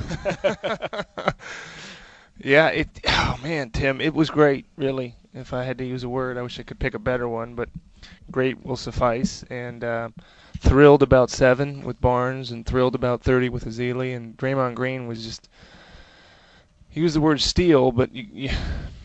[2.38, 2.88] yeah, it.
[3.05, 4.65] Oh man, Tim, it was great.
[4.78, 7.28] Really, if I had to use a word, I wish I could pick a better
[7.28, 7.67] one, but
[8.32, 9.43] great will suffice.
[9.49, 10.09] And uh,
[10.59, 15.26] thrilled about seven with Barnes, and thrilled about thirty with Ezeli, and Draymond Green was
[15.26, 15.49] just
[16.89, 18.49] he used the word steal, but you, you,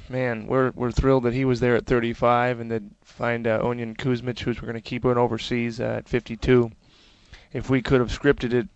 [0.08, 3.96] man, we're we're thrilled that he was there at 35 and then find uh, Ognjen
[3.96, 6.70] Kuzmic, who's we're going to keep on overseas uh, at 52.
[7.52, 8.68] If we could have scripted it,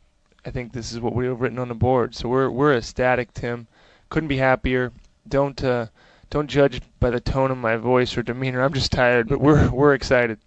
[0.44, 2.14] I think this is what we have written on the board.
[2.14, 3.66] So we're we're ecstatic, Tim.
[4.08, 4.92] Couldn't be happier.
[5.28, 5.86] Don't uh,
[6.30, 8.62] don't judge by the tone of my voice or demeanor.
[8.62, 10.38] I'm just tired, but we're we're excited.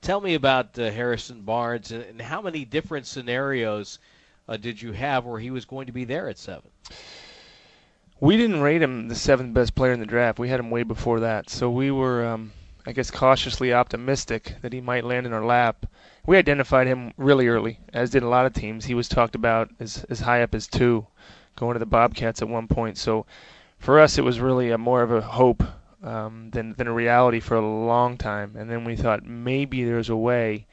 [0.00, 3.98] Tell me about uh, Harrison Barnes and, how many different scenarios
[4.48, 6.70] uh, did you have where he was going to be there at seven?
[8.20, 10.38] we didn't rate him the seventh best player in the draft.
[10.38, 11.50] We had him way before that.
[11.50, 12.52] So we were, um,
[12.86, 15.84] I guess, cautiously optimistic that he might land in our lap.
[16.26, 18.86] We identified him really early, as did a lot of teams.
[18.86, 21.06] He was talked about as, as high up as two,
[21.56, 22.96] going to the Bobcats at one point.
[22.96, 23.26] So
[23.78, 25.62] for us, it was really a more of a hope
[26.02, 28.56] um, than, than a reality for a long time.
[28.56, 30.66] And then we thought maybe there's a way,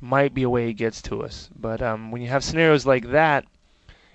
[0.00, 1.48] might be a way he gets to us.
[1.58, 3.46] But um, when you have scenarios like that,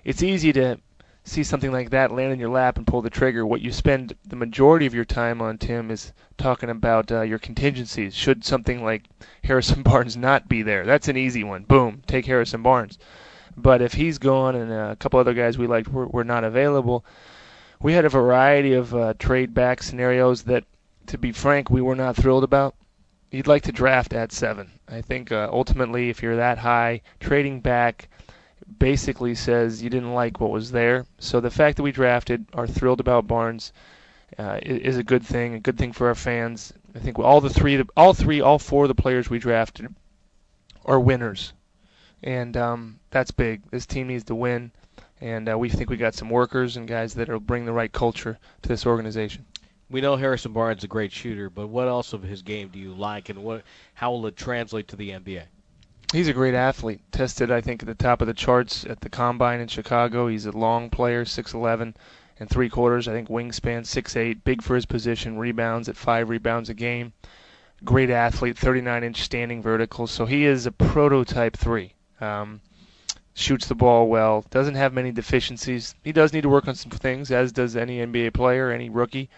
[0.04, 0.78] it's easy to
[1.26, 3.44] see something like that land in your lap and pull the trigger.
[3.44, 7.40] What you spend the majority of your time on, Tim, is talking about uh, your
[7.40, 8.14] contingencies.
[8.14, 9.08] Should something like
[9.42, 10.86] Harrison Barnes not be there?
[10.86, 11.64] That's an easy one.
[11.64, 12.96] Boom, take Harrison Barnes.
[13.56, 17.04] But if he's gone and a couple other guys we liked were, were not available,
[17.82, 20.64] we had a variety of uh, trade back scenarios that,
[21.06, 22.76] to be frank, we were not thrilled about.
[23.32, 24.70] You'd like to draft at seven.
[24.86, 28.08] I think uh, ultimately, if you're that high, trading back
[28.78, 31.06] basically says you didn't like what was there.
[31.18, 33.72] So the fact that we drafted, are thrilled about Barnes,
[34.38, 35.54] uh, is a good thing.
[35.54, 36.72] A good thing for our fans.
[36.94, 39.94] I think all the three, all three, all four of the players we drafted
[40.84, 41.52] are winners,
[42.22, 43.62] and um, that's big.
[43.70, 44.72] This team needs to win.
[45.20, 47.92] and uh, we think we got some workers and guys that will bring the right
[47.92, 49.44] culture to this organization.
[49.88, 52.78] We know Harrison Barnes is a great shooter, but what else of his game do
[52.78, 53.62] you like, and what
[53.94, 55.44] how will it translate to the NBA?
[56.12, 57.00] He's a great athlete.
[57.10, 60.28] Tested, I think, at the top of the charts at the combine in Chicago.
[60.28, 61.94] He's a long player, 6'11
[62.38, 63.08] and three quarters.
[63.08, 65.38] I think wingspan, 6'8, big for his position.
[65.38, 67.12] Rebounds at five rebounds a game.
[67.84, 70.06] Great athlete, 39 inch standing vertical.
[70.06, 71.94] So he is a prototype three.
[72.20, 72.60] Um,
[73.34, 74.44] shoots the ball well.
[74.50, 75.94] Doesn't have many deficiencies.
[76.04, 79.28] He does need to work on some things, as does any NBA player, any rookie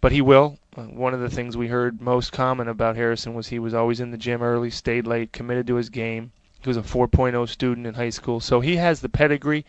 [0.00, 0.58] but he will.
[0.76, 4.00] Uh, one of the things we heard most common about Harrison was he was always
[4.00, 6.32] in the gym early, stayed late, committed to his game.
[6.62, 9.64] He was a 4.0 student in high school, so he has the pedigree,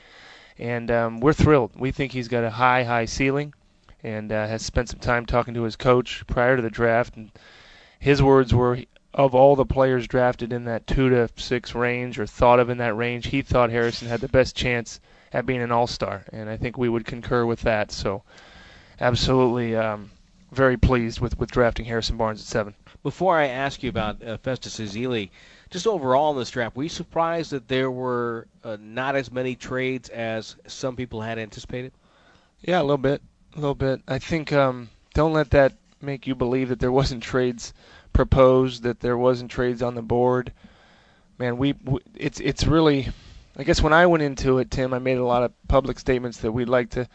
[0.57, 1.71] and um, we're thrilled.
[1.79, 3.53] We think he's got a high, high ceiling,
[4.03, 7.15] and uh, has spent some time talking to his coach prior to the draft.
[7.15, 7.31] And
[7.99, 8.79] his words were,
[9.13, 12.77] of all the players drafted in that two to six range or thought of in
[12.79, 14.99] that range, he thought Harrison had the best chance
[15.33, 17.91] at being an all-star, and I think we would concur with that.
[17.91, 18.23] So,
[18.99, 19.75] absolutely.
[19.75, 20.11] Um,
[20.51, 22.73] very pleased with, with drafting Harrison Barnes at seven.
[23.03, 25.29] Before I ask you about uh, Festus Ezeli,
[25.69, 29.55] just overall in this draft, were you surprised that there were uh, not as many
[29.55, 31.91] trades as some people had anticipated?
[32.61, 33.21] Yeah, a little bit,
[33.55, 34.01] a little bit.
[34.07, 37.73] I think um, don't let that make you believe that there wasn't trades
[38.13, 40.51] proposed, that there wasn't trades on the board.
[41.37, 43.09] Man, we, we it's it's really.
[43.59, 46.39] I guess when I went into it, Tim, I made a lot of public statements
[46.39, 47.07] that we'd like to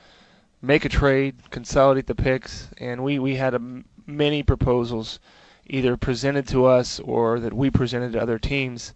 [0.62, 5.18] make a trade, consolidate the picks, and we we had a, many proposals
[5.66, 8.94] either presented to us or that we presented to other teams.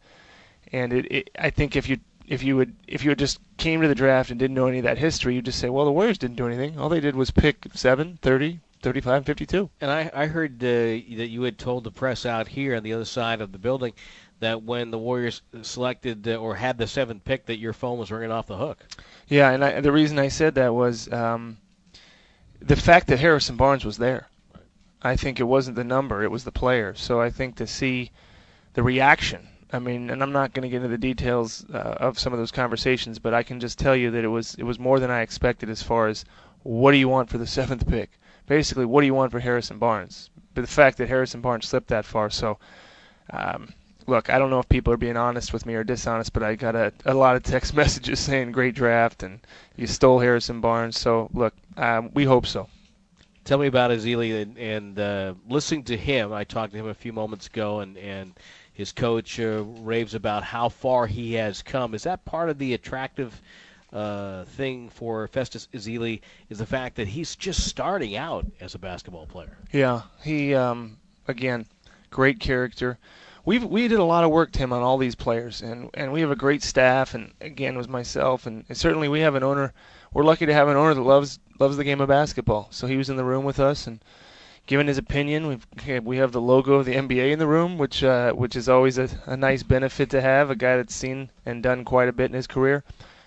[0.72, 1.98] And it, it I think if you
[2.28, 4.78] if you would if you had just came to the draft and didn't know any
[4.78, 6.78] of that history, you'd just say, well, the Warriors didn't do anything.
[6.78, 9.70] All they did was pick 7, 30, 35, 52.
[9.80, 12.92] And I, I heard uh, that you had told the press out here on the
[12.92, 13.92] other side of the building
[14.40, 18.30] that when the Warriors selected or had the seventh pick, that your phone was ringing
[18.30, 18.78] off the hook.
[19.28, 21.58] Yeah, and I, the reason I said that was um,
[22.60, 24.28] the fact that Harrison Barnes was there.
[25.02, 26.94] I think it wasn't the number; it was the player.
[26.94, 28.10] So I think to see
[28.74, 29.48] the reaction.
[29.72, 32.38] I mean, and I'm not going to get into the details uh, of some of
[32.38, 35.10] those conversations, but I can just tell you that it was it was more than
[35.10, 36.24] I expected as far as
[36.62, 38.10] what do you want for the seventh pick.
[38.46, 40.30] Basically, what do you want for Harrison Barnes?
[40.54, 42.58] But the fact that Harrison Barnes slipped that far, so
[43.30, 43.74] um,
[44.06, 46.54] look, I don't know if people are being honest with me or dishonest, but I
[46.54, 49.40] got a, a lot of text messages saying great draft and
[49.76, 50.98] you stole Harrison Barnes.
[50.98, 52.68] So look, um, we hope so.
[53.44, 56.32] Tell me about Ezeli and, and uh, listening to him.
[56.32, 58.32] I talked to him a few moments ago, and and
[58.72, 61.94] his coach uh, raves about how far he has come.
[61.94, 63.40] Is that part of the attractive?
[63.92, 68.78] Uh, thing for Festus Ezeli is the fact that he's just starting out as a
[68.78, 69.56] basketball player.
[69.72, 70.98] Yeah, he um,
[71.28, 71.66] again,
[72.10, 72.98] great character
[73.46, 76.20] we we did a lot of work, Tim, on all these players, and and we
[76.20, 79.72] have a great staff, and again, was myself, and, and certainly we have an owner.
[80.12, 82.68] We're lucky to have an owner that loves loves the game of basketball.
[82.72, 84.00] So he was in the room with us and
[84.66, 85.46] giving his opinion.
[85.46, 85.66] We've
[86.04, 88.98] we have the logo of the NBA in the room, which uh, which is always
[88.98, 90.50] a, a nice benefit to have.
[90.50, 92.82] A guy that's seen and done quite a bit in his career.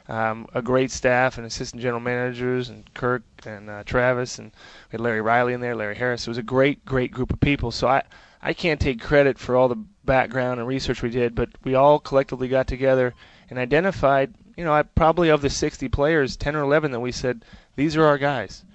[0.09, 4.97] Um, a great staff and assistant general managers and Kirk and uh, Travis and we
[4.97, 6.27] had Larry Riley in there, Larry Harris.
[6.27, 7.71] It was a great, great group of people.
[7.71, 8.03] So I,
[8.41, 9.77] I can't take credit for all the
[10.09, 13.13] background and research we did, but we all collectively got together
[13.47, 17.45] and identified, you know, probably of the 60 players, 10 or 11 that we said
[17.75, 18.65] these are our guys,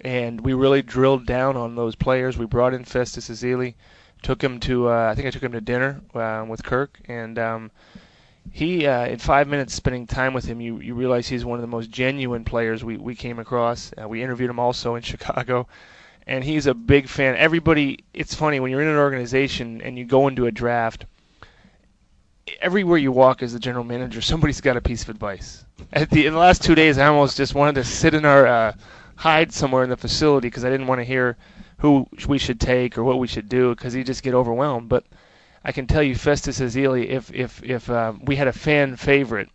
[0.00, 2.36] and we really drilled down on those players.
[2.36, 3.74] We brought in Festus Ezeli,
[4.22, 7.38] took him to, uh, I think I took him to dinner uh, with Kirk, and
[7.38, 7.70] um,
[8.50, 11.62] he, uh, in five minutes spending time with him, you you realize he's one of
[11.62, 13.92] the most genuine players we we came across.
[13.96, 15.68] Uh, we interviewed him also in Chicago
[16.30, 17.34] and he's a big fan.
[17.34, 21.04] Everybody, it's funny when you're in an organization and you go into a draft.
[22.60, 25.64] Everywhere you walk as the general manager, somebody's got a piece of advice.
[25.92, 28.46] At the in the last two days, I almost just wanted to sit in our
[28.46, 28.72] uh,
[29.16, 31.36] hide somewhere in the facility because I didn't want to hear
[31.78, 34.88] who we should take or what we should do because you just get overwhelmed.
[34.88, 35.04] But
[35.64, 39.48] I can tell you, Festus Ezeli, if if if uh, we had a fan favorite,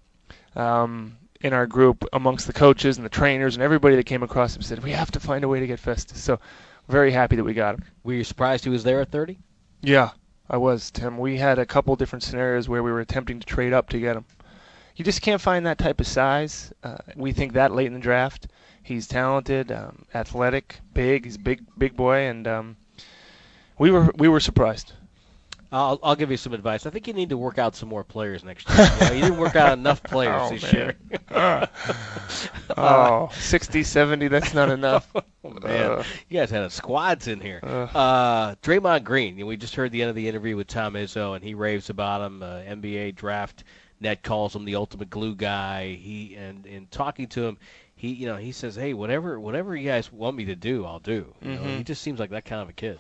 [0.58, 1.16] um,
[1.46, 4.64] in our group amongst the coaches and the trainers and everybody that came across him
[4.64, 6.22] said we have to find a way to get Festus.
[6.22, 6.40] So
[6.88, 7.84] very happy that we got him.
[8.04, 9.38] Were you surprised he was there at 30?
[9.84, 10.10] Yeah,
[10.50, 11.20] I was, Tim.
[11.20, 14.16] We had a couple different scenarios where we were attempting to trade up to get
[14.16, 14.26] him.
[14.96, 16.74] You just can't find that type of size.
[16.84, 18.48] Uh, we think that late in the draft.
[18.82, 21.26] He's talented, um, athletic, big.
[21.26, 22.78] He's a big, big boy, and um,
[23.78, 24.94] we were we were surprised.
[25.76, 26.86] I'll, I'll give you some advice.
[26.86, 28.78] I think you need to work out some more players next year.
[29.02, 30.74] You, know, you didn't work out enough players oh, this man.
[30.74, 30.96] year.
[31.32, 31.68] uh,
[32.78, 35.12] oh, 60, 70, that's not enough.
[35.16, 37.60] oh, man, uh, you guys had a squads in here.
[37.64, 41.36] Uh, Uh, Draymond Green, we just heard the end of the interview with Tom Izzo,
[41.36, 42.42] and he raves about him.
[42.42, 43.64] Uh, NBA draft
[44.00, 45.94] Net calls him the ultimate glue guy.
[45.96, 47.58] He and in talking to him,
[47.96, 51.00] he you know he says, hey, whatever whatever you guys want me to do, I'll
[51.00, 51.34] do.
[51.42, 51.78] You know, Mhm.
[51.78, 53.00] he just seems like that kind of a kid.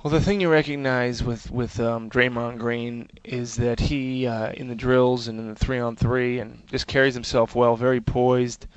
[0.00, 4.68] Well, the thing you recognize with with um, Draymond Green is that he, uh, in
[4.68, 8.68] the drills and in the three on three, and just carries himself well, very poised,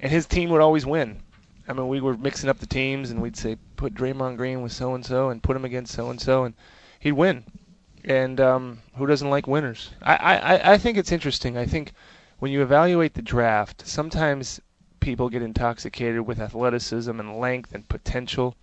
[0.00, 1.22] and his team would always win.
[1.68, 4.72] I mean, we were mixing up the teams, and we'd say put Draymond Green with
[4.72, 6.54] so and so, and put him against so and so, and
[6.98, 7.44] he'd win.
[8.04, 9.90] And um, who doesn't like winners?
[10.02, 11.56] I, I I think it's interesting.
[11.56, 11.92] I think
[12.40, 14.60] when you evaluate the draft, sometimes
[14.98, 18.56] people get intoxicated with athleticism and length and potential,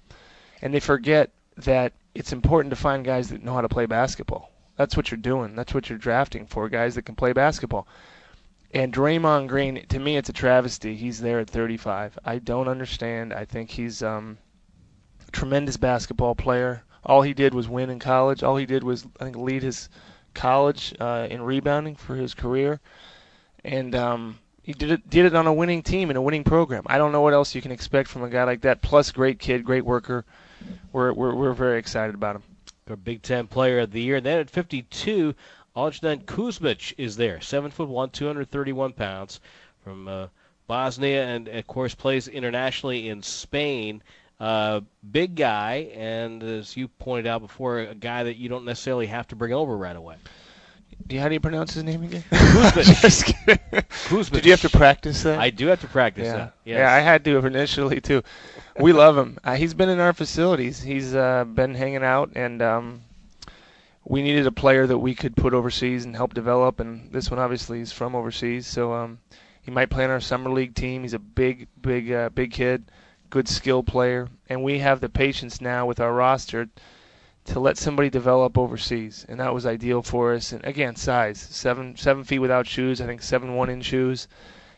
[0.61, 4.51] and they forget that it's important to find guys that know how to play basketball.
[4.75, 5.55] That's what you're doing.
[5.55, 7.87] That's what you're drafting for, guys that can play basketball.
[8.73, 10.95] And Draymond Green, to me, it's a travesty.
[10.95, 12.17] He's there at 35.
[12.23, 13.33] I don't understand.
[13.33, 14.37] I think he's um,
[15.27, 16.83] a tremendous basketball player.
[17.03, 18.43] All he did was win in college.
[18.43, 19.89] All he did was, I think, lead his
[20.33, 22.79] college uh, in rebounding for his career.
[23.65, 26.83] And um, he did it, did it on a winning team in a winning program.
[26.85, 28.81] I don't know what else you can expect from a guy like that.
[28.81, 30.25] Plus, great kid, great worker.
[30.91, 32.43] We're we're, we're very excited about him.
[32.89, 34.17] Our Big Ten Player of the Year.
[34.17, 35.33] And then at 52,
[35.75, 39.39] Ognjen Kuzmic is there, seven foot one, 231 pounds,
[39.83, 40.27] from uh,
[40.67, 44.03] Bosnia, and of course plays internationally in Spain.
[44.39, 44.81] Uh,
[45.11, 49.27] big guy, and as you pointed out before, a guy that you don't necessarily have
[49.27, 50.15] to bring over right away.
[51.17, 52.23] How do you pronounce his name again?
[52.31, 53.01] Kuzmic.
[53.01, 53.59] Just kidding.
[54.07, 54.31] Kuzmic.
[54.31, 55.39] Did you have to practice that?
[55.39, 56.37] I do have to practice yeah.
[56.37, 56.53] that.
[56.65, 56.77] Yes.
[56.79, 58.23] Yeah, I had to initially too.
[58.79, 59.37] We love him.
[59.43, 60.81] Uh, he's been in our facilities.
[60.81, 63.01] He's uh, been hanging out, and um,
[64.05, 66.79] we needed a player that we could put overseas and help develop.
[66.79, 69.19] And this one obviously is from overseas, so um,
[69.61, 71.03] he might play on our summer league team.
[71.03, 72.85] He's a big, big, uh, big kid,
[73.29, 76.69] good skill player, and we have the patience now with our roster
[77.45, 80.51] to let somebody develop overseas, and that was ideal for us.
[80.51, 83.01] And again, size seven seven feet without shoes.
[83.01, 84.27] I think seven one in shoes.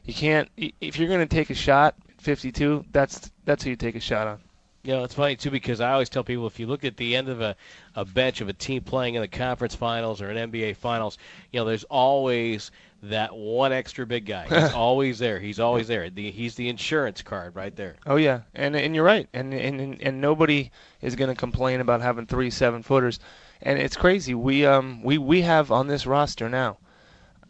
[0.06, 2.86] You can't if you're going to take a shot 52.
[2.92, 4.40] That's that's who you take a shot on.
[4.84, 7.16] You know, it's funny too because I always tell people if you look at the
[7.16, 7.56] end of a,
[7.96, 11.18] a bench of a team playing in the conference finals or an NBA finals,
[11.52, 12.72] you know, there's always
[13.04, 14.48] that one extra big guy.
[14.50, 15.40] He's always there.
[15.40, 16.10] He's always there.
[16.10, 17.96] The, he's the insurance card right there.
[18.06, 22.02] Oh yeah, and and you're right, and and and, nobody is going to complain about
[22.02, 23.20] having three seven footers,
[23.62, 24.34] and it's crazy.
[24.34, 26.78] We um we we have on this roster now,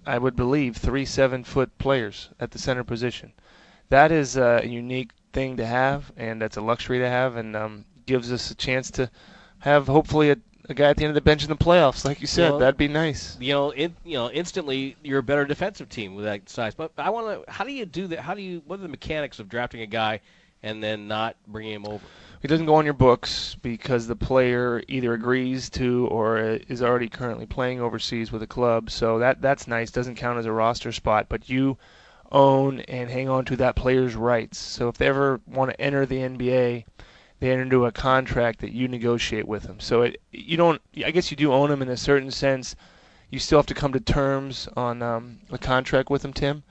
[0.05, 3.33] I would believe three seven foot players at the center position.
[3.89, 7.85] That is a unique thing to have, and that's a luxury to have, and um
[8.05, 9.09] gives us a chance to
[9.59, 10.37] have hopefully a.
[10.69, 12.59] A guy at the end of the bench in the playoffs, like you said, Well,
[12.59, 13.37] that'd be nice.
[13.39, 16.73] You know, in, you know, instantly you're a better defensive team with that size.
[16.73, 17.51] But I want to.
[17.51, 18.19] How do you do that?
[18.19, 18.61] How do you?
[18.65, 20.21] What are the mechanics of drafting a guy
[20.61, 22.03] and then not bringing him over?
[22.41, 26.81] He doesn't go on your books because the player either agrees to or uh, is
[26.81, 28.89] already currently playing overseas with a club.
[28.89, 29.91] So that that's nice.
[29.91, 31.77] Doesn't count as a roster spot, but you
[32.31, 34.57] own and hang on to that player's rights.
[34.57, 36.85] So if they ever want to enter the NBA,
[37.43, 39.79] they enter into a contract that you negotiate with them.
[39.81, 40.81] So it you don't.
[41.05, 42.75] I guess you do own them in a certain sense.
[43.29, 46.63] You still have to come to terms on um, a contract with them, Tim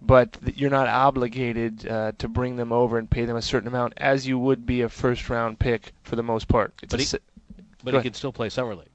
[0.00, 3.92] but you're not obligated uh, to bring them over and pay them a certain amount
[3.96, 6.72] as you would be a first round pick for the most part.
[6.82, 7.18] It's But he- si-
[7.82, 8.86] But he can still play summer league.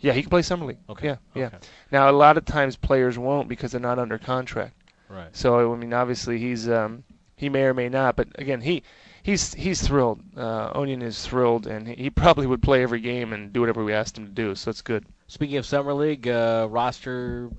[0.00, 0.76] yeah, he can play summer league.
[0.90, 1.06] Okay.
[1.06, 1.46] Yeah, yeah.
[1.46, 1.58] Okay.
[1.90, 4.74] Now a lot of times players won't because they're not under contract.
[5.08, 5.34] Right.
[5.34, 7.04] So I mean, obviously he's um,
[7.36, 8.82] he may or may not, but again, he
[9.22, 10.20] he's he's thrilled.
[10.36, 13.84] Uh, Ognjen is thrilled, and he, he probably would play every game and do whatever
[13.84, 14.54] we asked him to do.
[14.54, 15.04] So it's good.
[15.28, 17.50] Speaking of summer league, uh, roster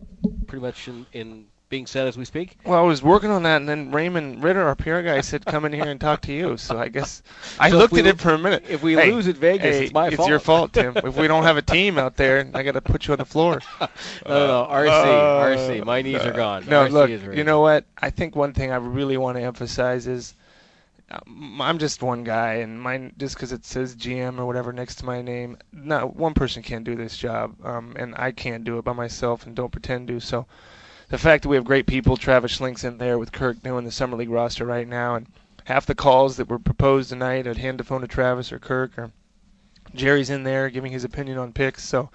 [0.47, 2.57] pretty much in, in being set as we speak.
[2.65, 5.63] Well, I was working on that, and then Raymond Ridder, our PR guy, said, "Come
[5.63, 7.23] in here and talk to you." So I guess
[7.57, 8.65] I So looked at it for a minute.
[8.67, 10.73] if we Hey, lose at Vegas, hey, it's my It's your fault.
[10.73, 10.97] fault, Tim.
[11.07, 13.25] if we don't have a team out there, I got to put you on the
[13.25, 13.61] floor.
[14.27, 14.89] No, no, RC,
[15.39, 15.85] RC.
[15.85, 16.65] My knees are gone.
[16.67, 17.85] No, RC look, you know what?
[17.97, 20.35] I think one thing I really want to emphasize is
[21.13, 25.05] I'm just one guy, and mine just because it says GM or whatever next to
[25.05, 28.85] my name, not one person can't do this job, um, and I can't do it
[28.85, 30.19] by myself, and don't pretend to.
[30.19, 30.45] So,
[31.09, 33.91] the fact that we have great people, Travis Schlenk's in there with Kirk doing the
[33.91, 35.27] summer league roster right now, and
[35.65, 38.97] half the calls that were proposed tonight, I'd hand the phone to Travis or Kirk,
[38.97, 39.11] or
[39.93, 41.83] Jerry's in there giving his opinion on picks.
[41.83, 42.09] So,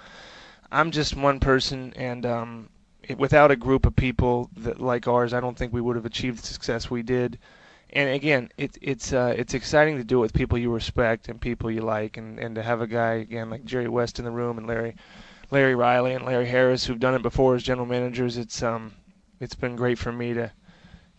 [0.72, 2.68] I'm just one person, and um,
[3.02, 6.06] it, without a group of people that like ours, I don't think we would have
[6.06, 7.38] achieved the success we did.
[7.96, 11.40] And again, it, it's uh, it's exciting to do it with people you respect and
[11.40, 14.30] people you like, and, and to have a guy again like Jerry West in the
[14.30, 14.96] room and Larry
[15.50, 18.36] Larry Riley and Larry Harris who've done it before as general managers.
[18.36, 18.92] It's um
[19.40, 20.52] it's been great for me to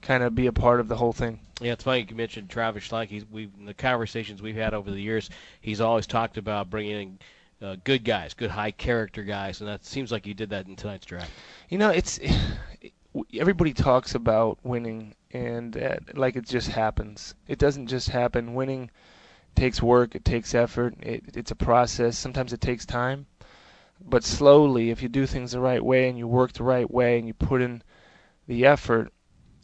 [0.02, 1.40] kind of be a part of the whole thing.
[1.60, 3.08] Yeah, it's funny you mentioned Travis Schlenk.
[3.08, 5.32] He's we the conversations we've had over the years.
[5.62, 7.20] He's always talked about bringing
[7.60, 10.68] in uh, good guys, good high character guys, and that seems like you did that
[10.68, 11.32] in tonight's draft.
[11.70, 12.20] You know, it's
[13.34, 17.36] everybody talks about winning, and uh, like it just happens.
[17.48, 18.54] It doesn't just happen.
[18.54, 18.90] Winning
[19.56, 20.16] takes work.
[20.16, 20.96] It takes effort.
[21.02, 22.18] It, it's a process.
[22.18, 23.26] Sometimes it takes time,
[24.00, 27.18] but slowly, if you do things the right way and you work the right way
[27.18, 27.82] and you put in
[28.48, 29.12] the effort,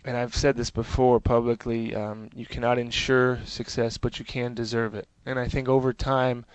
[0.06, 4.96] and I've said this before publicly, um, you cannot ensure success, but you can deserve
[4.96, 5.08] it.
[5.26, 6.46] And I think over time,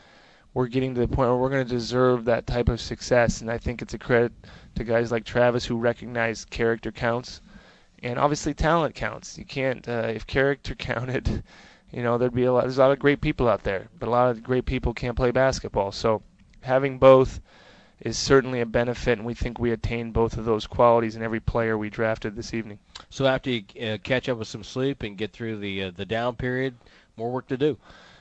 [0.53, 3.41] we're getting to the point where we're going to deserve that type of success.
[3.41, 4.33] And I think it's a credit
[4.75, 7.41] to guys like Travis who recognize character counts,
[8.03, 9.39] and obviously talent counts.
[9.39, 11.43] You can't uh, if character counted,
[11.93, 12.63] you know, there'd be a lot.
[12.63, 15.17] There's a lot of great people out there, but a lot of great people can't
[15.17, 15.93] play basketball.
[15.93, 16.23] So
[16.63, 17.41] having both
[18.01, 21.41] is certainly a benefit, and we think we attained both of those qualities in every
[21.41, 22.79] player we drafted this evening.
[23.11, 26.07] So after you uh, catch up with some sleep and get through the uh, the
[26.07, 26.75] down period,
[27.17, 27.77] more work to do.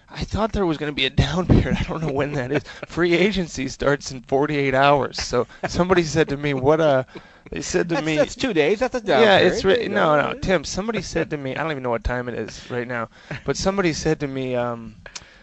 [0.10, 1.78] I thought there was going to be a down period.
[1.80, 2.64] I don't know when that is.
[2.88, 5.22] Free agency starts in 48 hours.
[5.22, 7.06] So somebody said to me, "What a."
[7.52, 8.80] They said to that's, me, "That's two days.
[8.80, 9.54] That's a down yeah, period.
[9.54, 10.64] it's re- no, no, Tim.
[10.64, 13.10] Somebody said to me, I don't even know what time it is right now,
[13.46, 14.96] but somebody said to me, um,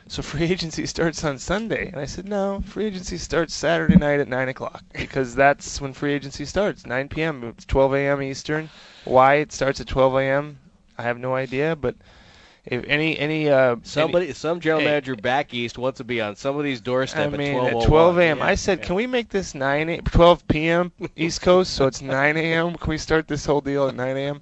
[0.07, 4.21] so free agency starts on Sunday, and I said, no, free agency starts Saturday night
[4.21, 7.43] at nine o'clock because that's when free agency starts, 9 p.m.
[7.45, 8.23] It's 12 a.m.
[8.23, 8.69] Eastern.
[9.05, 10.59] Why it starts at 12 a.m.
[10.99, 11.97] I have no idea, but
[12.67, 16.21] if any any uh Somebody, any, some general hey, manager back east wants to be
[16.21, 18.39] on somebody's doorstep I mean, at 12, at 12 a.m.
[18.39, 18.85] Yeah, I said, yeah.
[18.87, 20.93] can we make this 9 a, 12 p.m.
[21.17, 22.75] East Coast, so it's 9 a.m.
[22.75, 24.41] Can we start this whole deal at 9 a.m.?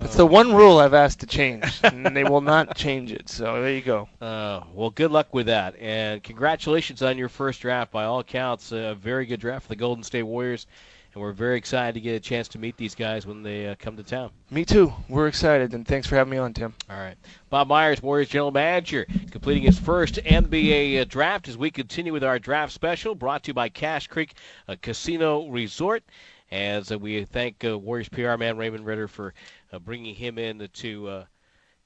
[0.00, 3.28] That's the one rule I've asked to change, and they will not change it.
[3.28, 4.08] So there you go.
[4.18, 7.92] Uh, well, good luck with that, and congratulations on your first draft.
[7.92, 10.66] By all accounts, a very good draft for the Golden State Warriors,
[11.12, 13.74] and we're very excited to get a chance to meet these guys when they uh,
[13.78, 14.30] come to town.
[14.50, 14.92] Me too.
[15.08, 16.74] We're excited, and thanks for having me on, Tim.
[16.88, 17.16] All right.
[17.48, 22.24] Bob Myers, Warriors general manager, completing his first NBA uh, draft as we continue with
[22.24, 24.34] our draft special brought to you by Cache Creek
[24.68, 26.04] uh, Casino Resort.
[26.52, 29.34] As uh, we thank uh, Warriors PR man Raymond Ridder for
[29.72, 31.24] uh, bringing him in to uh,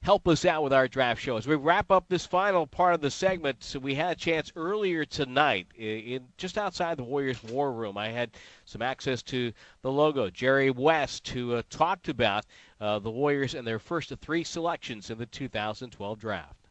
[0.05, 1.39] help us out with our draft show.
[1.39, 4.53] As we wrap up this final part of the segment, so we had a chance
[4.55, 7.97] earlier tonight in, in just outside the Warriors War Room.
[7.97, 8.31] I had
[8.67, 9.51] some access to
[9.81, 12.45] the logo, Jerry West, who uh, talked about
[12.83, 16.69] uh, the Warriors and their first three selections in the 2012 draft.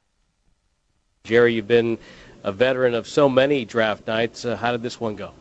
[1.24, 1.98] Jerry, you've been
[2.44, 4.46] a veteran of so many draft nights.
[4.46, 5.32] Uh, how did this one go?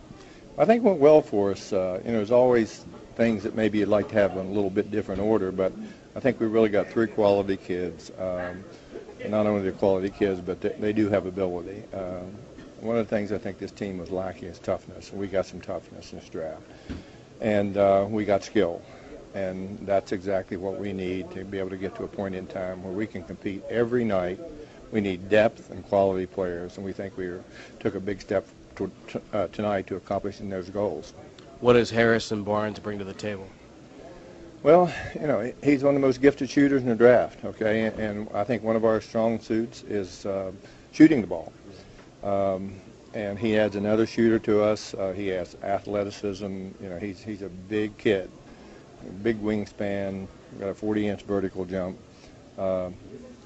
[0.57, 1.75] I think it went well for us.
[1.75, 2.87] Uh, you know, there's always
[3.17, 5.75] things that maybe you'd like to have in a little bit different order, but
[6.15, 8.11] I think we really got three quality kids.
[8.19, 8.65] Um,
[9.29, 11.85] not only the quality kids, but they, they do have ability.
[11.95, 12.37] Um,
[12.81, 15.47] one of the things I think this team was lacking is toughness, and we got
[15.47, 16.63] some toughness in this draft.
[17.41, 18.83] And uh, we got skill,
[19.35, 22.47] and that's exactly what we need to be able to get to a point in
[22.47, 24.41] time where we can compete every night.
[24.91, 27.31] We need depth and quality players, and we think we
[27.81, 28.47] took a big step
[28.77, 28.91] to,
[29.33, 31.15] uh, tonight to accomplishing those goals.
[31.61, 33.49] What does Harrison Barnes bring to the table?
[34.63, 37.87] Well, you know, he's one of the most gifted shooters in the draft, okay?
[37.99, 40.53] And, I think one of our strong suits is uh,
[40.93, 41.53] shooting the ball.
[42.23, 42.81] Um,
[43.13, 44.95] and he adds another shooter to us.
[44.95, 46.47] Uh, he has athleticism.
[46.47, 48.31] You know, he's, he's a big kid,
[49.25, 50.29] big wingspan,
[50.61, 51.99] got a 40-inch vertical jump.
[52.57, 52.91] Uh,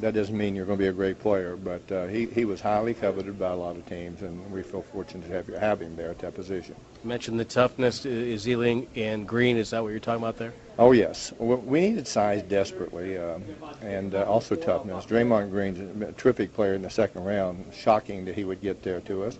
[0.01, 2.61] that doesn't mean you're going to be a great player, but uh, he, he was
[2.61, 5.97] highly coveted by a lot of teams, and we feel fortunate to have, have him
[5.97, 6.77] there at that position.
[7.07, 8.05] Mentioned the toughness.
[8.05, 9.57] Is Ezeli and Green?
[9.57, 10.53] Is that what you're talking about there?
[10.77, 11.33] Oh, yes.
[11.39, 13.45] We needed size desperately um,
[13.81, 15.07] and uh, also toughness.
[15.07, 17.65] Draymond Green's a terrific player in the second round.
[17.73, 19.39] Shocking that he would get there to us.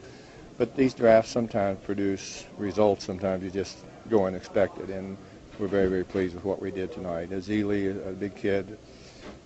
[0.59, 3.05] But these drafts sometimes produce results.
[3.05, 5.17] Sometimes you just go unexpected, and
[5.59, 7.31] we're very, very pleased with what we did tonight.
[7.31, 8.79] Ezeli, a big kid,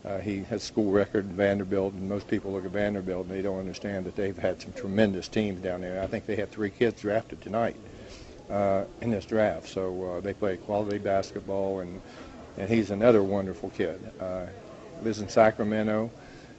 [0.05, 3.41] uh, he has school record in Vanderbilt, and most people look at Vanderbilt and they
[3.41, 6.03] don't understand that they've had some tremendous teams down there.
[6.03, 7.77] I think they had three kids drafted tonight
[8.51, 12.01] uh, in this draft, so uh, they play quality basketball, and
[12.59, 14.01] and he's another wonderful kid.
[14.21, 14.47] Uh,
[15.03, 16.11] lives in Sacramento,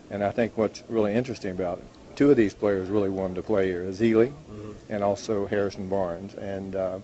[0.10, 1.84] and I think what's really interesting about it,
[2.16, 4.72] two of these players really wanted to play here, Ezeli Mm-hmm.
[4.90, 7.00] and also Harrison Barnes, and uh,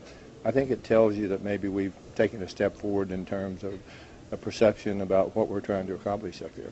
[0.45, 3.77] I think it tells you that maybe we've taken a step forward in terms of
[4.31, 6.71] a perception about what we're trying to accomplish up here.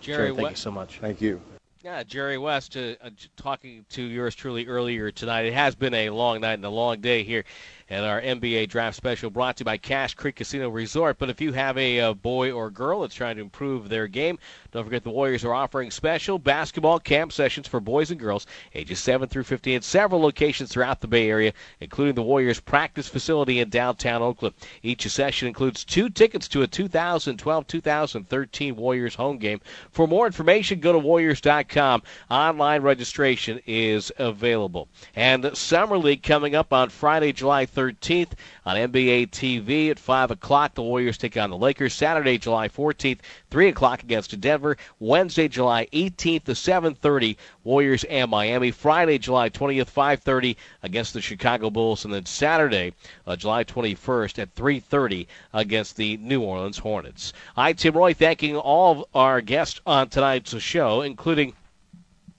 [0.00, 0.98] Jerry, Sure, thank what- you so much.
[1.00, 1.40] Thank you.
[1.86, 5.44] Yeah, Jerry West, uh, uh, talking to yours truly earlier tonight.
[5.44, 7.44] It has been a long night and a long day here
[7.88, 11.18] and our NBA draft special brought to you by Cache Creek Casino Resort.
[11.18, 14.38] But if you have a, a boy or girl that's trying to improve their game,
[14.72, 18.98] don't forget the Warriors are offering special basketball camp sessions for boys and girls ages
[18.98, 23.60] 7 through 15 at several locations throughout the Bay Area, including the Warriors practice facility
[23.60, 24.54] in downtown Oakland.
[24.82, 29.60] Each session includes two tickets to a 2012-2013 Warriors home game.
[29.90, 32.02] For more information, go to warriors.com.
[32.30, 34.88] Online registration is available.
[35.14, 38.32] And Summer League coming up on Friday, July 13th
[38.64, 40.74] on NBA TV at 5 o'clock.
[40.74, 41.92] The Warriors take on the Lakers.
[41.92, 43.18] Saturday, July 14th,
[43.50, 44.78] 3 o'clock against Denver.
[44.98, 48.70] Wednesday, July 18th to 7.30, Warriors and Miami.
[48.70, 52.06] Friday, July 20th, 5.30 against the Chicago Bulls.
[52.06, 52.94] And then Saturday,
[53.26, 57.34] uh, July 21st at 3.30 against the New Orleans Hornets.
[57.56, 61.52] I, Tim Roye, thanking all of our guests on tonight's show, including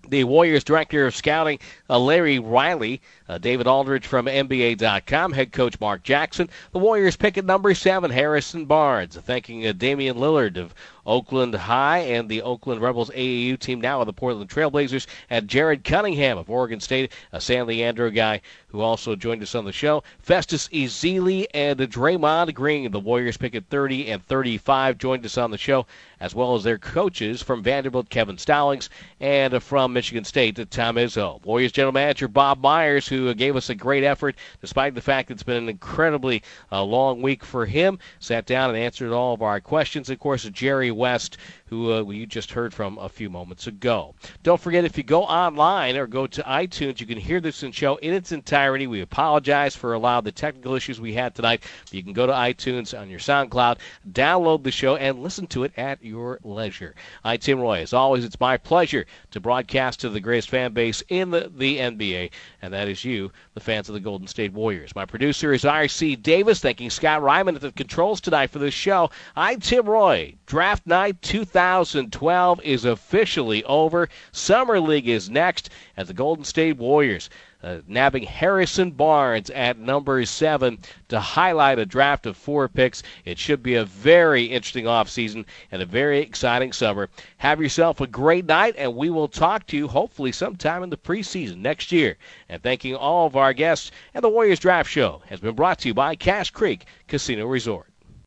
[0.09, 1.59] the Warriors Director of Scouting,
[1.89, 7.37] uh, Larry Riley, uh, David Aldridge from NBA.com, head coach Mark Jackson, the Warriors pick
[7.37, 10.73] at number seven, Harrison Barnes, thanking uh, Damian Lillard of
[11.07, 15.85] Oakland High and the Oakland Rebels AAU team now of the Portland Trailblazers, and Jared
[15.85, 20.03] Cunningham of Oregon State, a San Leandro guy who also joined us on the show.
[20.19, 25.51] Festus Ezeli and Draymond Green, the Warriors pick at 30 and 35, joined us on
[25.51, 25.85] the show,
[26.19, 28.89] as well as their coaches from Vanderbilt, Kevin Stallings,
[29.21, 31.43] and from Michigan State, Tom Izzo.
[31.45, 35.43] Warriors general manager Bob Myers, who gave us a great effort, despite the fact it's
[35.43, 39.59] been an incredibly uh, long week for him, sat down and answered all of our
[39.59, 40.09] questions.
[40.09, 41.37] Of course, Jerry West,
[41.67, 44.15] who uh, you just heard from a few moments ago.
[44.43, 47.95] Don't forget, if you go online or go to iTunes, you can hear this show
[47.97, 48.87] in its entirety.
[48.87, 51.63] We apologize for a lot of the technical issues we had tonight.
[51.91, 53.77] You can go to iTunes on your SoundCloud,
[54.11, 56.95] download the show, and listen to it at your leisure.
[57.23, 61.03] I'm Tim Roye, As always, it's my pleasure to broadcast to the greatest fan base
[61.09, 64.93] in the, the NBA, and that is you, the fans of the Golden State Warriors.
[64.93, 66.17] My producer is R.C.
[66.17, 66.59] Davis.
[66.59, 69.09] Thanking Scott Ryman at the controls tonight for this show.
[69.35, 70.35] I'm Tim Roye.
[70.45, 74.09] Draft night 2012 is officially over.
[74.33, 77.29] Summer League is next as the Golden State Warriors
[77.63, 80.77] uh, nabbing Harrison Barnes at number seven
[81.09, 83.03] to highlight a draft of four picks.
[83.25, 87.09] It should be a very interesting offseason and a very exciting summer.
[87.37, 90.97] Have yourself a great night, and we will talk to you hopefully sometime in the
[90.97, 92.17] preseason next year.
[92.47, 95.87] And thanking all of our guests, and the Warriors Draft Show has been brought to
[95.87, 97.87] you by Cache Creek Casino Resort.